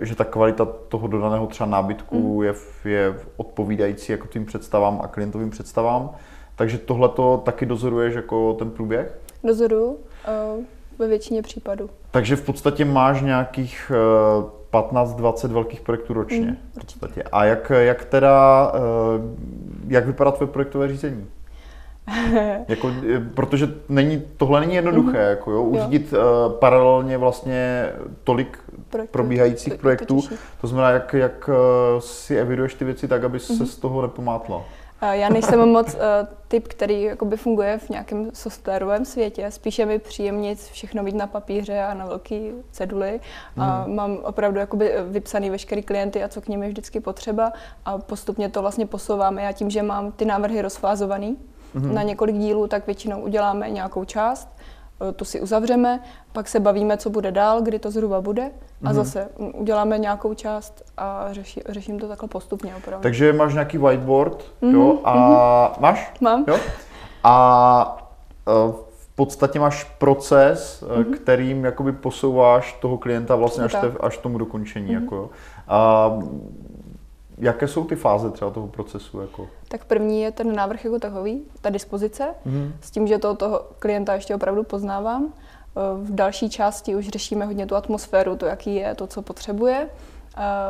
že 0.02 0.16
ta 0.16 0.24
kvalita 0.24 0.66
toho 0.66 1.08
dodaného 1.08 1.48
třeba 1.48 1.70
nábytku 1.70 2.38
mm. 2.38 2.44
je, 2.44 2.54
je 2.86 3.16
odpovídající 3.38 4.12
jako 4.12 4.28
tím 4.28 4.46
představám 4.46 5.00
a 5.04 5.08
klientovým 5.08 5.50
představám. 5.50 6.10
Takže 6.56 6.78
tohle 6.78 7.10
to 7.10 7.42
taky 7.46 7.66
dozoruješ 7.66 8.16
jako 8.16 8.54
ten 8.54 8.72
průběh? 8.72 9.20
Dozoruju 9.44 9.88
uh, 9.88 9.98
ve 11.00 11.08
většině 11.08 11.42
případů. 11.42 11.90
Takže 12.12 12.36
v 12.36 12.46
podstatě 12.46 12.86
máš 12.86 13.22
nějakých 13.22 13.92
uh, 14.40 14.50
15-20 14.72 15.48
velkých 15.48 15.82
projektů 15.82 16.14
ročně. 16.14 16.40
Mm, 16.40 16.58
v 16.72 16.80
podstatě. 16.80 17.24
A 17.24 17.46
jak, 17.46 17.72
jak 17.80 18.06
teda, 18.06 18.72
eh, 18.76 18.80
jak 19.88 20.06
vypadá 20.06 20.32
tvoje 20.32 20.48
projektové 20.52 20.88
řízení? 20.88 21.28
jako, 22.68 22.92
eh, 23.16 23.20
protože 23.34 23.70
není, 23.90 24.24
tohle 24.38 24.60
není 24.60 24.76
jednoduché, 24.76 25.24
mm. 25.24 25.30
jako 25.30 25.52
jo, 25.52 25.62
uřídit 25.64 26.14
jo. 26.14 26.20
Uh, 26.20 26.54
paralelně 26.54 27.18
vlastně 27.18 27.90
tolik 28.24 28.60
Projektu, 28.92 29.12
probíhajících 29.12 29.76
projektů. 29.76 30.22
To 30.62 30.68
znamená, 30.68 30.92
jak, 30.92 31.14
jak 31.14 31.50
si 32.00 32.38
eviduješ 32.38 32.74
ty 32.74 32.86
věci 32.86 33.08
tak, 33.08 33.24
aby 33.24 33.40
se 33.40 33.54
mhm. 33.54 33.66
z 33.66 33.76
toho 33.78 34.02
nepomátla. 34.02 34.64
Já 35.12 35.30
nejsem 35.30 35.70
moc 35.70 35.94
uh, 35.94 36.00
typ, 36.48 36.68
který 36.68 37.02
jakoby 37.02 37.38
funguje 37.38 37.78
v 37.78 37.90
nějakém 37.90 38.30
softwarovém 38.34 39.06
světě. 39.06 39.52
Spíše 39.52 39.86
mi 39.86 40.00
příjemnic 40.00 40.68
všechno 40.68 41.04
mít 41.04 41.16
na 41.16 41.28
papíře 41.28 41.84
a 41.84 41.94
na 41.94 42.06
velký 42.06 42.52
ceduly. 42.72 43.20
Mm. 43.56 43.64
A 43.64 43.82
mhm. 43.82 43.96
mám 43.96 44.18
opravdu 44.24 44.60
jakoby 44.60 44.94
vypsaný 45.10 45.50
veškerý 45.50 45.84
klienty 45.84 46.24
a 46.24 46.28
co 46.28 46.42
k 46.42 46.48
nim 46.48 46.64
je 46.64 46.70
vždycky 46.70 47.00
potřeba. 47.00 47.54
A 47.86 47.98
postupně 47.98 48.50
to 48.50 48.62
vlastně 48.62 48.86
posouváme. 48.86 49.42
Já 49.42 49.52
tím, 49.52 49.70
že 49.70 49.84
mám 49.84 50.12
ty 50.12 50.26
návrhy 50.26 50.62
rozfázovaný 50.62 51.38
mm. 51.74 51.94
na 51.94 52.04
několik 52.04 52.36
dílů, 52.36 52.68
tak 52.68 52.86
většinou 52.86 53.22
uděláme 53.22 53.70
nějakou 53.70 54.06
část 54.06 54.48
Eh, 55.10 55.12
tu 55.12 55.26
si 55.26 55.42
uzavřeme, 55.42 56.00
pak 56.32 56.48
se 56.48 56.60
bavíme, 56.60 56.98
co 56.98 57.10
bude 57.10 57.32
dál, 57.32 57.62
kdy 57.62 57.80
to 57.80 57.92
zhruba 57.92 58.22
bude 58.22 58.52
a 58.84 58.90
mm-hmm. 58.90 58.94
zase 58.94 59.30
uděláme 59.38 59.98
nějakou 59.98 60.34
část 60.34 60.84
a 60.98 61.28
řeši, 61.32 61.62
řeším 61.70 62.00
to 62.00 62.08
takhle 62.08 62.30
postupně 62.30 62.76
opravdu. 62.76 63.04
Takže 63.04 63.34
máš 63.34 63.54
nějaký 63.54 63.78
whiteboard, 63.78 64.44
mm-hmm. 64.62 64.74
jo, 64.74 65.00
a 65.04 65.16
mm-hmm. 65.16 65.82
máš? 65.82 66.14
Mám. 66.22 66.46
Jo? 66.48 66.58
A 67.24 68.08
uh, 68.66 68.74
v 68.98 69.16
podstatě 69.16 69.60
máš 69.60 69.84
proces, 69.84 70.84
mm-hmm. 70.88 71.14
kterým 71.14 71.66
jakoby 71.66 71.92
posouváš 71.92 72.74
toho 72.82 72.98
klienta 72.98 73.36
vlastně 73.36 73.64
až, 73.64 73.72
te, 73.72 73.92
až 74.00 74.18
tomu 74.18 74.38
dokončení. 74.38 74.88
Mm-hmm. 74.88 75.02
Jako, 75.02 75.16
jo. 75.16 75.30
A 75.68 76.10
jaké 77.42 77.68
jsou 77.68 77.84
ty 77.84 77.96
fáze 77.96 78.32
třeba 78.32 78.52
toho 78.52 78.68
procesu? 78.68 79.22
Jako? 79.22 79.48
Tak 79.68 79.86
první 79.86 80.22
je 80.22 80.32
ten 80.32 80.56
návrh 80.56 80.86
jako 80.86 81.00
takový, 81.00 81.44
ta 81.62 81.70
dispozice, 81.70 82.28
mm. 82.46 82.74
s 82.82 82.92
tím, 82.92 83.08
že 83.08 83.18
to 83.18 83.36
toho 83.36 83.66
klienta 83.80 84.14
ještě 84.14 84.36
opravdu 84.36 84.64
poznávám. 84.64 85.34
V 86.04 86.16
další 86.16 86.50
části 86.50 86.96
už 86.96 87.10
řešíme 87.10 87.46
hodně 87.46 87.66
tu 87.66 87.76
atmosféru, 87.76 88.36
to, 88.36 88.46
jaký 88.46 88.76
je, 88.76 88.96
to, 88.96 89.08
co 89.08 89.22
potřebuje. 89.22 89.90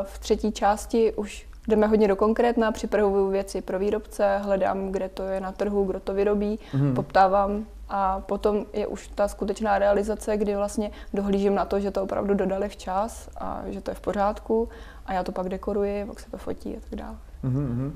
V 0.03 0.19
třetí 0.19 0.51
části 0.51 1.13
už 1.13 1.47
jdeme 1.67 1.87
hodně 1.87 2.07
do 2.07 2.15
konkrétna, 2.15 2.71
připravuju 2.71 3.29
věci 3.29 3.61
pro 3.61 3.79
výrobce, 3.79 4.37
hledám, 4.37 4.91
kde 4.91 5.09
to 5.09 5.23
je 5.23 5.41
na 5.41 5.51
trhu, 5.51 5.83
kdo 5.83 5.99
to 5.99 6.13
vyrobí, 6.13 6.59
mm. 6.73 6.95
poptávám 6.95 7.65
a 7.93 8.19
potom 8.19 8.65
je 8.73 8.87
už 8.87 9.07
ta 9.07 9.27
skutečná 9.27 9.79
realizace, 9.79 10.37
kdy 10.37 10.55
vlastně 10.55 10.91
dohlížím 11.13 11.55
na 11.55 11.65
to, 11.65 11.79
že 11.79 11.91
to 11.91 12.03
opravdu 12.03 12.33
dodali 12.33 12.69
včas 12.69 13.29
a 13.37 13.63
že 13.67 13.81
to 13.81 13.91
je 13.91 13.95
v 13.95 14.01
pořádku 14.01 14.69
a 15.05 15.13
já 15.13 15.23
to 15.23 15.31
pak 15.31 15.49
dekoruji, 15.49 16.05
pak 16.05 16.19
se 16.19 16.31
to 16.31 16.37
fotí 16.37 16.77
a 16.77 16.79
tak 16.89 16.99
dále. 16.99 17.15
Mm-hmm. 17.43 17.91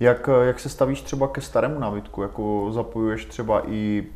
Jak, 0.00 0.28
jak 0.42 0.60
se 0.60 0.68
stavíš 0.68 1.02
třeba 1.02 1.28
ke 1.28 1.40
starému 1.40 1.78
nábytku? 1.78 2.22
Jako 2.22 2.68
zapojuješ 2.72 3.24
třeba 3.24 3.62
i 3.70 4.06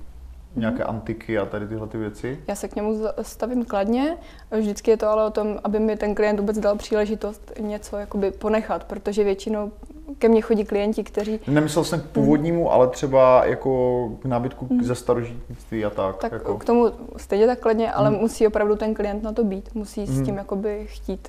nějaké 0.57 0.85
antiky 0.85 1.39
a 1.39 1.47
tady 1.47 1.69
tyhle 1.69 1.87
ty 1.87 1.99
věci? 1.99 2.41
Já 2.49 2.55
se 2.55 2.69
k 2.69 2.77
němu 2.77 3.03
stavím 3.23 3.65
kladně. 3.65 4.17
Vždycky 4.51 4.91
je 4.91 4.97
to 4.97 5.09
ale 5.09 5.25
o 5.25 5.31
tom, 5.31 5.59
aby 5.65 5.79
mi 5.79 5.97
ten 5.97 6.15
klient 6.15 6.41
vůbec 6.41 6.59
dal 6.59 6.77
příležitost 6.77 7.53
něco 7.61 7.97
jakoby 7.97 8.31
ponechat, 8.31 8.85
protože 8.85 9.25
většinou 9.25 9.73
ke 10.19 10.29
mně 10.29 10.41
chodí 10.41 10.65
klienti, 10.65 11.05
kteří... 11.05 11.41
Nemyslel 11.47 11.85
jsem 11.85 12.01
k 12.01 12.05
původnímu, 12.05 12.63
mm. 12.65 12.69
ale 12.71 12.89
třeba 12.89 13.47
jako 13.47 14.09
k 14.23 14.25
nábytku 14.25 14.67
mm. 14.71 14.83
ze 14.83 14.95
starožitnictví 14.95 15.85
a 15.85 15.91
tak. 15.91 16.17
Tak 16.17 16.33
jako. 16.33 16.59
k 16.59 16.65
tomu 16.65 16.93
stejně 17.17 17.47
tak 17.47 17.59
kladně, 17.59 17.93
ale 17.93 18.11
mm. 18.11 18.17
musí 18.17 18.47
opravdu 18.47 18.77
ten 18.77 18.95
klient 18.95 19.23
na 19.23 19.33
to 19.33 19.45
být. 19.45 19.75
Musí 19.75 20.01
mm. 20.01 20.07
s 20.07 20.23
tím 20.23 20.37
jakoby 20.37 20.87
chtít 20.87 21.29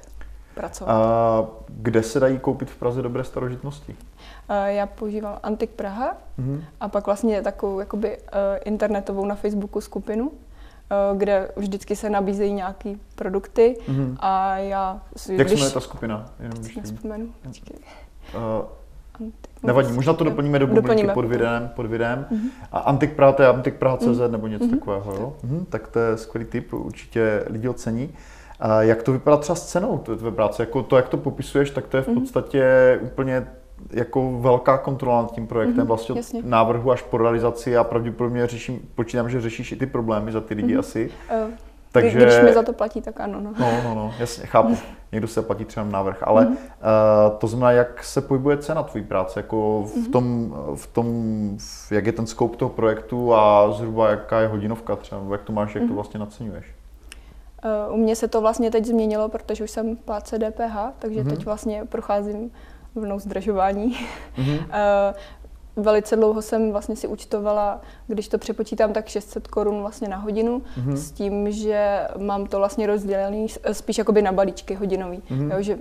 pracovat. 0.56 0.94
A 0.94 1.48
kde 1.68 2.04
se 2.04 2.20
dají 2.20 2.40
koupit 2.40 2.70
v 2.70 2.76
Praze 2.76 3.02
dobré 3.02 3.24
starožitnosti? 3.24 3.96
Já 4.66 4.86
používám 4.86 5.40
Antik 5.44 5.70
Praha 5.70 6.18
mm-hmm. 6.40 6.64
a 6.80 6.90
pak 6.90 7.06
vlastně 7.06 7.42
takovou 7.42 7.80
jakoby 7.80 8.18
eh, 8.18 8.58
internetovou 8.58 9.26
na 9.26 9.36
Facebooku 9.36 9.82
skupinu, 9.82 10.32
eh, 10.32 10.96
kde 11.18 11.52
vždycky 11.56 11.96
se 11.96 12.10
nabízejí 12.10 12.54
nějaké 12.54 12.96
produkty 13.16 13.78
mm-hmm. 13.88 14.16
a 14.20 14.58
já... 14.58 15.02
Si, 15.16 15.36
Jak 15.36 15.48
když... 15.48 15.60
se 15.60 15.64
jmenuje 15.64 15.74
ta 15.74 15.80
skupina? 15.80 16.30
Jenom 16.40 16.64
si 16.64 16.80
nespomenu. 16.80 17.34
Uh, 18.36 18.66
Nevadí, 19.64 19.94
možná 19.94 20.14
to 20.14 20.24
doplníme 20.24 20.60
do 20.60 20.68
bubliny 20.68 21.08
pod 21.14 21.26
videem. 21.26 21.72
Pod 21.76 21.86
videem. 21.86 22.26
Mm-hmm. 22.32 22.50
A 22.72 22.80
Antik 22.80 23.14
Praha, 23.14 23.32
to 23.32 23.42
je 23.42 23.48
Antik 23.48 23.76
Praha 23.76 23.98
CZ 23.98 24.06
mm-hmm. 24.06 24.32
nebo 24.32 24.48
něco 24.48 24.66
mm-hmm. 24.66 24.70
takového, 24.70 25.14
jo? 25.14 25.34
Mm-hmm. 25.46 25.66
Tak 25.70 25.88
to 25.88 26.00
je 26.00 26.18
skvělý 26.18 26.46
tip, 26.46 26.74
určitě 26.74 27.44
lidi 27.50 27.68
ocení. 27.68 28.10
A 28.60 28.82
jak 28.82 29.04
to 29.04 29.12
vypadá 29.12 29.38
třeba 29.38 29.56
s 29.56 29.66
cenou 29.66 29.98
tvé 29.98 30.32
práce? 30.32 30.64
Jako 30.64 30.84
to, 30.84 30.96
jak 30.96 31.10
to 31.10 31.18
popisuješ, 31.18 31.70
tak 31.72 31.88
to 31.88 31.98
je 31.98 32.04
v 32.04 32.08
mhm. 32.08 32.20
podstatě 32.20 32.62
mm-hmm. 32.62 33.06
úplně 33.06 33.48
jako 33.92 34.40
velká 34.40 34.78
kontrola 34.78 35.22
nad 35.22 35.32
tím 35.32 35.48
projektem, 35.48 35.78
mm-hmm, 35.78 35.88
vlastně 35.88 36.40
od 36.40 36.46
návrhu 36.46 36.92
až 36.92 37.02
po 37.02 37.18
realizaci 37.18 37.78
a 37.78 37.84
pravděpodobně 37.84 38.48
řeším, 38.48 38.80
počítám, 38.96 39.30
že 39.30 39.42
řešíš 39.42 39.72
i 39.72 39.76
ty 39.76 39.86
problémy 39.86 40.32
za 40.32 40.42
ty 40.42 40.54
lidi 40.54 40.76
mm-hmm. 40.76 40.80
asi. 40.80 41.12
Uh, 41.46 41.52
Takže... 41.92 42.20
Když 42.20 42.42
mi 42.44 42.54
za 42.54 42.64
to 42.64 42.74
platí, 42.74 43.02
tak 43.02 43.20
ano. 43.20 43.42
No, 43.42 43.54
no, 43.60 43.72
no, 43.84 43.96
no 43.96 44.14
jasně, 44.20 44.46
chápu. 44.46 44.78
Někdo 45.12 45.28
se 45.28 45.42
platí 45.42 45.66
třeba 45.66 45.86
návrh, 45.86 46.24
ale 46.24 46.46
mm-hmm. 46.46 46.52
uh, 46.52 47.38
to 47.38 47.48
znamená, 47.48 47.72
jak 47.72 48.04
se 48.04 48.22
pohybuje 48.22 48.58
cena 48.58 48.84
tvojí 48.84 49.06
práce, 49.06 49.40
jako 49.40 49.84
v 49.84 49.96
mm-hmm. 49.96 50.12
tom, 50.12 50.56
v 50.76 50.88
tom, 50.88 51.06
v, 51.58 51.92
jak 51.92 52.06
je 52.06 52.12
ten 52.12 52.28
scope 52.28 52.58
toho 52.58 52.70
projektu 52.70 53.36
a 53.36 53.72
zhruba 53.72 54.10
jaká 54.10 54.40
je 54.40 54.48
hodinovka 54.48 54.96
třeba, 54.96 55.22
jak 55.32 55.42
to 55.42 55.54
máš, 55.54 55.76
jak 55.76 55.84
mm-hmm. 55.84 55.88
to 55.88 55.92
mhm. 55.92 55.96
vlastně 55.96 56.20
naceňuješ? 56.20 56.66
Uh, 57.88 57.94
u 57.94 57.98
mě 57.98 58.16
se 58.16 58.28
to 58.28 58.42
vlastně 58.42 58.72
teď 58.72 58.86
změnilo, 58.86 59.30
protože 59.30 59.64
už 59.64 59.72
jsem 59.72 59.96
plátce 59.96 60.40
DPH, 60.40 60.78
takže 61.00 61.24
mm-hmm. 61.24 61.30
teď 61.30 61.46
vlastně 61.46 61.86
procházím 61.90 62.52
vlnou 62.96 63.20
zdražování. 63.20 63.98
Mm-hmm. 64.38 64.66
velice 65.76 66.16
dlouho 66.16 66.42
jsem 66.42 66.72
vlastně 66.72 66.96
si 66.96 67.08
účtovala, 67.08 67.82
když 68.08 68.28
to 68.28 68.38
přepočítám, 68.38 68.94
tak 68.94 69.08
600 69.08 69.48
korun 69.48 69.82
vlastně 69.82 70.08
na 70.08 70.18
hodinu, 70.18 70.62
mm-hmm. 70.62 70.94
s 70.94 71.12
tím, 71.12 71.52
že 71.52 72.08
mám 72.18 72.46
to 72.46 72.58
vlastně 72.58 72.88
rozdělený 72.88 73.48
spíš 73.72 73.98
jakoby 73.98 74.22
na 74.22 74.32
balíčky 74.32 74.74
hodinový. 74.74 75.18
Mm-hmm. 75.18 75.52
Jo, 75.52 75.62
že 75.62 75.78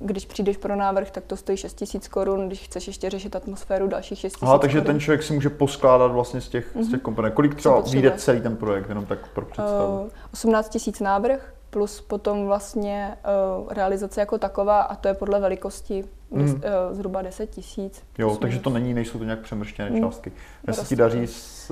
když 0.00 0.26
přijdeš 0.26 0.56
pro 0.56 0.76
návrh, 0.76 1.10
tak 1.10 1.24
to 1.24 1.36
stojí 1.36 1.58
6 1.58 1.84
000 1.94 2.04
korun, 2.10 2.46
když 2.46 2.60
chceš 2.62 2.86
ještě 2.86 3.10
řešit 3.10 3.36
atmosféru, 3.36 3.86
dalších 3.86 4.18
6 4.18 4.42
000 4.42 4.50
Aha, 4.50 4.58
takže 4.58 4.78
korun. 4.78 4.86
ten 4.86 5.00
člověk 5.00 5.22
si 5.22 5.32
může 5.32 5.50
poskládat 5.50 6.12
vlastně 6.12 6.40
z 6.40 6.48
těch, 6.48 6.76
mm-hmm. 6.76 6.82
z 6.82 6.84
těch 6.84 6.92
mhm. 6.92 7.00
komponent. 7.00 7.34
Kolik 7.34 7.54
třeba 7.54 7.80
vyjde 7.80 8.12
celý 8.16 8.40
ten 8.40 8.56
projekt, 8.56 8.88
jenom 8.88 9.06
tak 9.06 9.28
pro 9.28 9.44
představu? 9.44 10.00
Uh, 10.00 10.08
18 10.32 10.78
000 10.86 10.96
návrh, 11.00 11.54
plus 11.74 12.00
potom 12.00 12.46
vlastně 12.46 13.16
uh, 13.60 13.72
realizace 13.72 14.20
jako 14.20 14.38
taková 14.38 14.82
a 14.82 14.94
to 14.94 15.08
je 15.08 15.14
podle 15.14 15.40
velikosti 15.40 16.04
mm. 16.30 16.42
uh, 16.42 16.50
zhruba 16.90 17.22
10 17.22 17.50
tisíc. 17.50 18.02
Jo, 18.18 18.36
takže 18.40 18.58
to 18.60 18.70
není, 18.70 18.94
nejsou 18.94 19.18
to 19.18 19.24
nějak 19.24 19.40
přemrštěné 19.40 19.90
mm. 19.90 20.00
částky. 20.00 20.32
Já 20.66 20.72
se 20.72 20.84
ti 20.84 20.96
daří, 20.96 21.26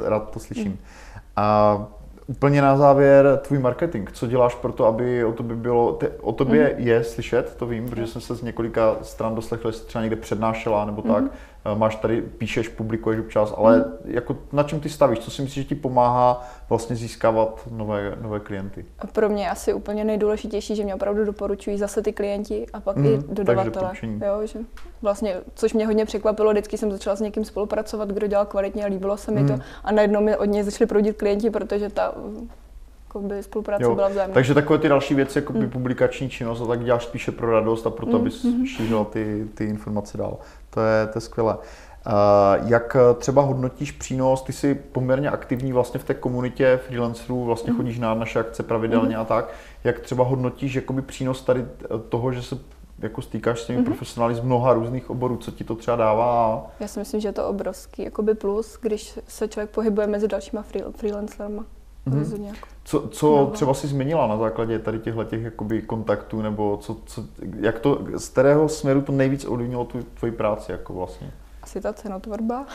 rád 0.04 0.30
to 0.30 0.40
slyším. 0.40 0.72
Mm. 0.72 0.78
A 1.36 1.86
Úplně 2.26 2.62
na 2.62 2.76
závěr 2.76 3.40
tvůj 3.42 3.58
marketing. 3.58 4.10
Co 4.12 4.26
děláš 4.26 4.54
pro 4.54 4.72
to, 4.72 4.86
aby 4.86 5.24
o 5.24 5.32
tobě 5.32 5.56
bylo, 5.56 5.92
te, 5.92 6.08
o 6.08 6.32
tobě 6.32 6.74
mm. 6.78 6.86
je 6.86 7.04
slyšet, 7.04 7.54
to 7.54 7.66
vím, 7.66 7.88
protože 7.88 8.06
jsem 8.06 8.20
se 8.20 8.34
z 8.34 8.42
několika 8.42 8.96
stran 9.02 9.34
doslechl, 9.34 9.70
že 9.70 9.78
jsi 9.78 9.86
třeba 9.86 10.02
někde 10.02 10.16
přednášela 10.16 10.84
nebo 10.84 11.02
mm. 11.04 11.14
tak. 11.14 11.24
Eh, 11.64 11.78
máš 11.78 11.96
tady, 11.96 12.22
píšeš, 12.22 12.68
publikuješ 12.68 13.20
občas, 13.20 13.54
ale 13.56 13.78
mm. 13.78 13.84
jako 14.04 14.36
na 14.52 14.62
čem 14.62 14.80
ty 14.80 14.88
stavíš? 14.88 15.18
Co 15.18 15.30
si 15.30 15.42
myslíš, 15.42 15.64
že 15.64 15.68
ti 15.68 15.74
pomáhá 15.74 16.48
vlastně 16.68 16.96
získávat 16.96 17.68
nové, 17.70 18.16
nové 18.20 18.40
klienty? 18.40 18.84
Pro 19.12 19.28
mě 19.28 19.50
asi 19.50 19.74
úplně 19.74 20.04
nejdůležitější, 20.04 20.76
že 20.76 20.84
mě 20.84 20.94
opravdu 20.94 21.24
doporučují 21.24 21.78
zase 21.78 22.02
ty 22.02 22.12
klienti 22.12 22.66
a 22.72 22.80
pak 22.80 22.96
mm. 22.96 23.06
i 23.06 23.18
dodavatele. 23.28 23.92
Jo, 24.02 24.46
že 24.46 24.58
vlastně, 25.02 25.36
což 25.54 25.72
mě 25.72 25.86
hodně 25.86 26.04
překvapilo, 26.04 26.50
vždycky 26.50 26.78
jsem 26.78 26.92
začala 26.92 27.16
s 27.16 27.20
někým 27.20 27.44
spolupracovat, 27.44 28.08
kdo 28.08 28.26
dělal 28.26 28.46
kvalitně 28.46 28.84
a 28.84 28.88
líbilo 28.88 29.16
se 29.16 29.30
mi 29.30 29.40
mm. 29.40 29.48
to 29.48 29.58
a 29.84 29.92
najednou 29.92 30.20
mi 30.20 30.36
od 30.36 30.44
něj 30.44 30.62
začali 30.62 30.88
proudit 30.88 31.16
klienti, 31.16 31.50
protože 31.50 31.88
ta 31.88 32.14
jakoby 33.14 33.42
spolupráce 33.42 33.82
jo. 33.82 33.94
byla 33.94 34.08
vzájemná. 34.08 34.34
Takže 34.34 34.54
takové 34.54 34.78
ty 34.78 34.88
další 34.88 35.14
věci, 35.14 35.38
jako 35.38 35.52
mm. 35.52 35.70
publikační 35.70 36.30
činnost, 36.30 36.60
a 36.60 36.66
tak 36.66 36.84
děláš 36.84 37.04
spíše 37.04 37.32
pro 37.32 37.52
radost 37.52 37.86
a 37.86 37.90
proto, 37.90 38.12
mm. 38.12 38.20
abys 38.20 38.44
mm. 38.44 38.66
šířil 38.66 39.04
ty, 39.04 39.48
ty 39.54 39.64
informace 39.64 40.18
dál. 40.18 40.36
To 40.70 40.80
je, 40.80 41.06
to 41.06 41.16
je 41.16 41.20
skvělé. 41.20 41.56
Uh, 42.06 42.68
jak 42.68 42.96
třeba 43.18 43.42
hodnotíš 43.42 43.92
přínos, 43.92 44.42
ty 44.42 44.52
jsi 44.52 44.74
poměrně 44.74 45.30
aktivní 45.30 45.72
vlastně 45.72 46.00
v 46.00 46.04
té 46.04 46.14
komunitě 46.14 46.80
freelancerů, 46.86 47.44
vlastně 47.44 47.72
mm. 47.72 47.76
chodíš 47.76 47.98
na 47.98 48.14
naše 48.14 48.40
akce 48.40 48.62
pravidelně 48.62 49.16
mm. 49.16 49.22
a 49.22 49.24
tak. 49.24 49.48
Jak 49.84 50.00
třeba 50.00 50.24
hodnotíš 50.24 50.74
jakoby 50.74 51.02
přínos 51.02 51.42
tady 51.42 51.66
toho, 52.08 52.32
že 52.32 52.42
se 52.42 52.58
jako 52.98 53.22
stýkáš 53.22 53.60
s 53.60 53.66
těmi 53.66 53.78
mm-hmm. 53.78 53.84
profesionály 53.84 54.34
z 54.34 54.40
mnoha 54.40 54.72
různých 54.72 55.10
oborů, 55.10 55.36
co 55.36 55.50
ti 55.50 55.64
to 55.64 55.74
třeba 55.74 55.96
dává? 55.96 56.66
Já 56.80 56.88
si 56.88 56.98
myslím, 56.98 57.20
že 57.20 57.28
je 57.28 57.32
to 57.32 57.48
obrovský 57.48 58.02
jakoby 58.02 58.34
plus, 58.34 58.78
když 58.82 59.18
se 59.28 59.48
člověk 59.48 59.70
pohybuje 59.70 60.06
mezi 60.06 60.28
dalšíma 60.28 60.64
freelancerama. 60.96 61.64
Mm-hmm. 62.06 62.54
Co, 62.84 63.08
co 63.08 63.50
třeba 63.52 63.74
si 63.74 63.86
změnila 63.86 64.26
na 64.26 64.36
základě 64.36 64.78
tady 64.78 64.98
těchto 64.98 65.24
těch 65.24 65.42
jakoby 65.42 65.82
kontaktů, 65.82 66.42
nebo 66.42 66.76
co, 66.76 66.96
co, 67.06 67.24
jak 67.60 67.78
to, 67.78 67.98
z 68.16 68.28
kterého 68.28 68.68
směru 68.68 69.02
to 69.02 69.12
nejvíc 69.12 69.44
ovlivnilo 69.44 69.84
tu 69.84 70.02
tvoji 70.02 70.32
práci 70.32 70.72
jako 70.72 70.92
vlastně? 70.94 71.30
Asi 71.62 71.80
ta 71.80 71.92
cenotvorba. 71.92 72.66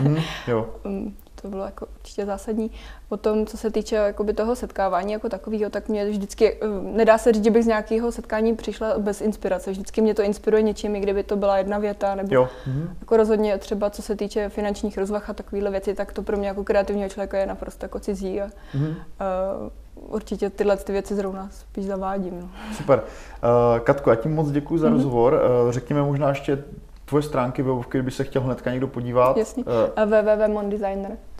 Mm, 0.00 0.18
jo. 0.48 0.74
To 1.42 1.48
bylo 1.48 1.64
jako 1.64 1.86
určitě 2.00 2.26
zásadní. 2.26 2.70
Potom, 3.08 3.46
co 3.46 3.56
se 3.56 3.70
týče 3.70 3.96
jakoby 3.96 4.32
toho 4.32 4.56
setkávání 4.56 5.12
jako 5.12 5.28
takového, 5.28 5.70
tak 5.70 5.88
mě 5.88 6.04
vždycky, 6.04 6.54
eh, 6.54 6.66
nedá 6.82 7.18
se 7.18 7.32
říct, 7.32 7.44
že 7.44 7.50
bych 7.50 7.64
z 7.64 7.66
nějakého 7.66 8.12
setkání 8.12 8.56
přišla 8.56 8.98
bez 8.98 9.20
inspirace. 9.20 9.70
Vždycky 9.70 10.00
mě 10.00 10.14
to 10.14 10.22
inspiruje 10.22 10.62
něčím, 10.62 10.96
i 10.96 11.00
kdyby 11.00 11.22
to 11.22 11.36
byla 11.36 11.58
jedna 11.58 11.78
věta, 11.78 12.14
nebo 12.14 12.34
jo. 12.34 12.48
Mm-hmm. 12.68 12.88
jako 13.00 13.16
rozhodně 13.16 13.58
třeba 13.58 13.90
co 13.90 14.02
se 14.02 14.16
týče 14.16 14.48
finančních 14.48 14.98
rozvah 14.98 15.30
a 15.30 15.32
takovéhle 15.32 15.70
věci, 15.70 15.94
tak 15.94 16.12
to 16.12 16.22
pro 16.22 16.36
mě 16.36 16.48
jako 16.48 16.64
kreativního 16.64 17.08
člověka 17.08 17.38
je 17.38 17.46
naprosto 17.46 17.84
jako 17.84 18.00
cizí. 18.00 18.40
A, 18.40 18.46
mm-hmm. 18.46 18.88
uh, 18.88 19.70
určitě 20.14 20.50
tyhle 20.50 20.76
ty 20.76 20.92
věci 20.92 21.14
zrovna 21.14 21.48
spíš 21.50 21.86
zavádím. 21.86 22.40
No. 22.40 22.48
Super. 22.76 23.02
Uh, 23.02 23.78
Katko, 23.78 24.10
já 24.10 24.16
ti 24.16 24.28
moc 24.28 24.50
děkuji 24.50 24.78
za 24.78 24.88
mm-hmm. 24.88 24.92
rozhovor. 24.92 25.40
Uh, 25.64 25.72
řekněme 25.72 26.02
možná 26.02 26.28
ještě 26.28 26.64
tvoje 27.04 27.22
stránky 27.22 27.62
webovky, 27.62 27.98
kdyby 27.98 28.10
se 28.10 28.24
chtěl 28.24 28.42
hnedka 28.42 28.70
někdo 28.70 28.88
podívat. 28.88 29.36
Jasně. 29.36 29.64
Uh, 29.64 30.04
www.mondesigner.cz 30.04 31.35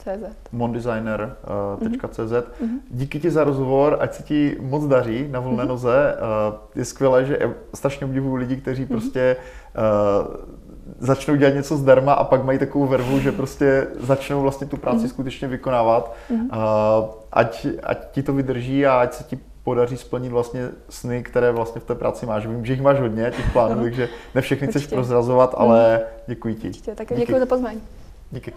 mondesigner.cz 0.53 2.19
mm-hmm. 2.19 2.79
Díky 2.91 3.21
ti 3.21 3.31
za 3.31 3.45
rozhovor, 3.45 3.97
ať 4.01 4.15
se 4.15 4.23
ti 4.23 4.57
moc 4.61 4.87
daří 4.87 5.29
na 5.31 5.41
volné 5.41 5.65
mm-hmm. 5.65 5.69
noze. 5.69 6.17
Uh, 6.17 6.55
je 6.75 6.85
skvělé, 6.85 7.25
že 7.25 7.39
strašně 7.75 8.07
obdivuju 8.07 8.35
lidi, 8.35 8.57
kteří 8.57 8.85
mm-hmm. 8.85 8.89
prostě 8.89 9.37
uh, 9.77 10.35
začnou 10.99 11.37
dělat 11.37 11.55
něco 11.55 11.77
zdarma 11.77 12.13
a 12.13 12.25
pak 12.25 12.45
mají 12.45 12.59
takovou 12.59 12.87
vervu, 12.87 13.21
že 13.21 13.33
prostě 13.33 13.87
začnou 14.01 14.43
vlastně 14.43 14.67
tu 14.67 14.77
práci 14.77 14.99
mm-hmm. 14.99 15.09
skutečně 15.09 15.49
vykonávat. 15.49 16.15
Mm-hmm. 16.31 17.09
Ať, 17.33 17.67
ať 17.83 18.11
ti 18.11 18.23
to 18.23 18.33
vydrží 18.33 18.87
a 18.87 19.01
ať 19.01 19.13
se 19.15 19.25
ti 19.25 19.39
podaří 19.67 19.97
splnit 19.97 20.29
vlastně 20.29 20.69
sny, 20.89 21.23
které 21.23 21.53
vlastně 21.53 21.81
v 21.81 21.85
té 21.85 21.95
práci 21.95 22.27
máš. 22.27 22.47
Vím, 22.47 22.65
že 22.65 22.73
jich 22.73 22.83
máš 22.83 23.01
hodně, 23.01 23.33
těch 23.37 23.53
plánů, 23.53 23.83
takže 23.83 24.09
ne 24.35 24.41
všechny 24.41 24.67
chceš 24.67 24.87
prozrazovat, 24.87 25.55
ale 25.57 26.01
děkuji 26.27 26.55
ti. 26.55 26.69
Určitě, 26.69 26.95
tak 26.95 27.09
děkuji 27.17 27.39
za 27.39 27.47
pozvání. 27.47 27.81
Díky. 28.31 28.53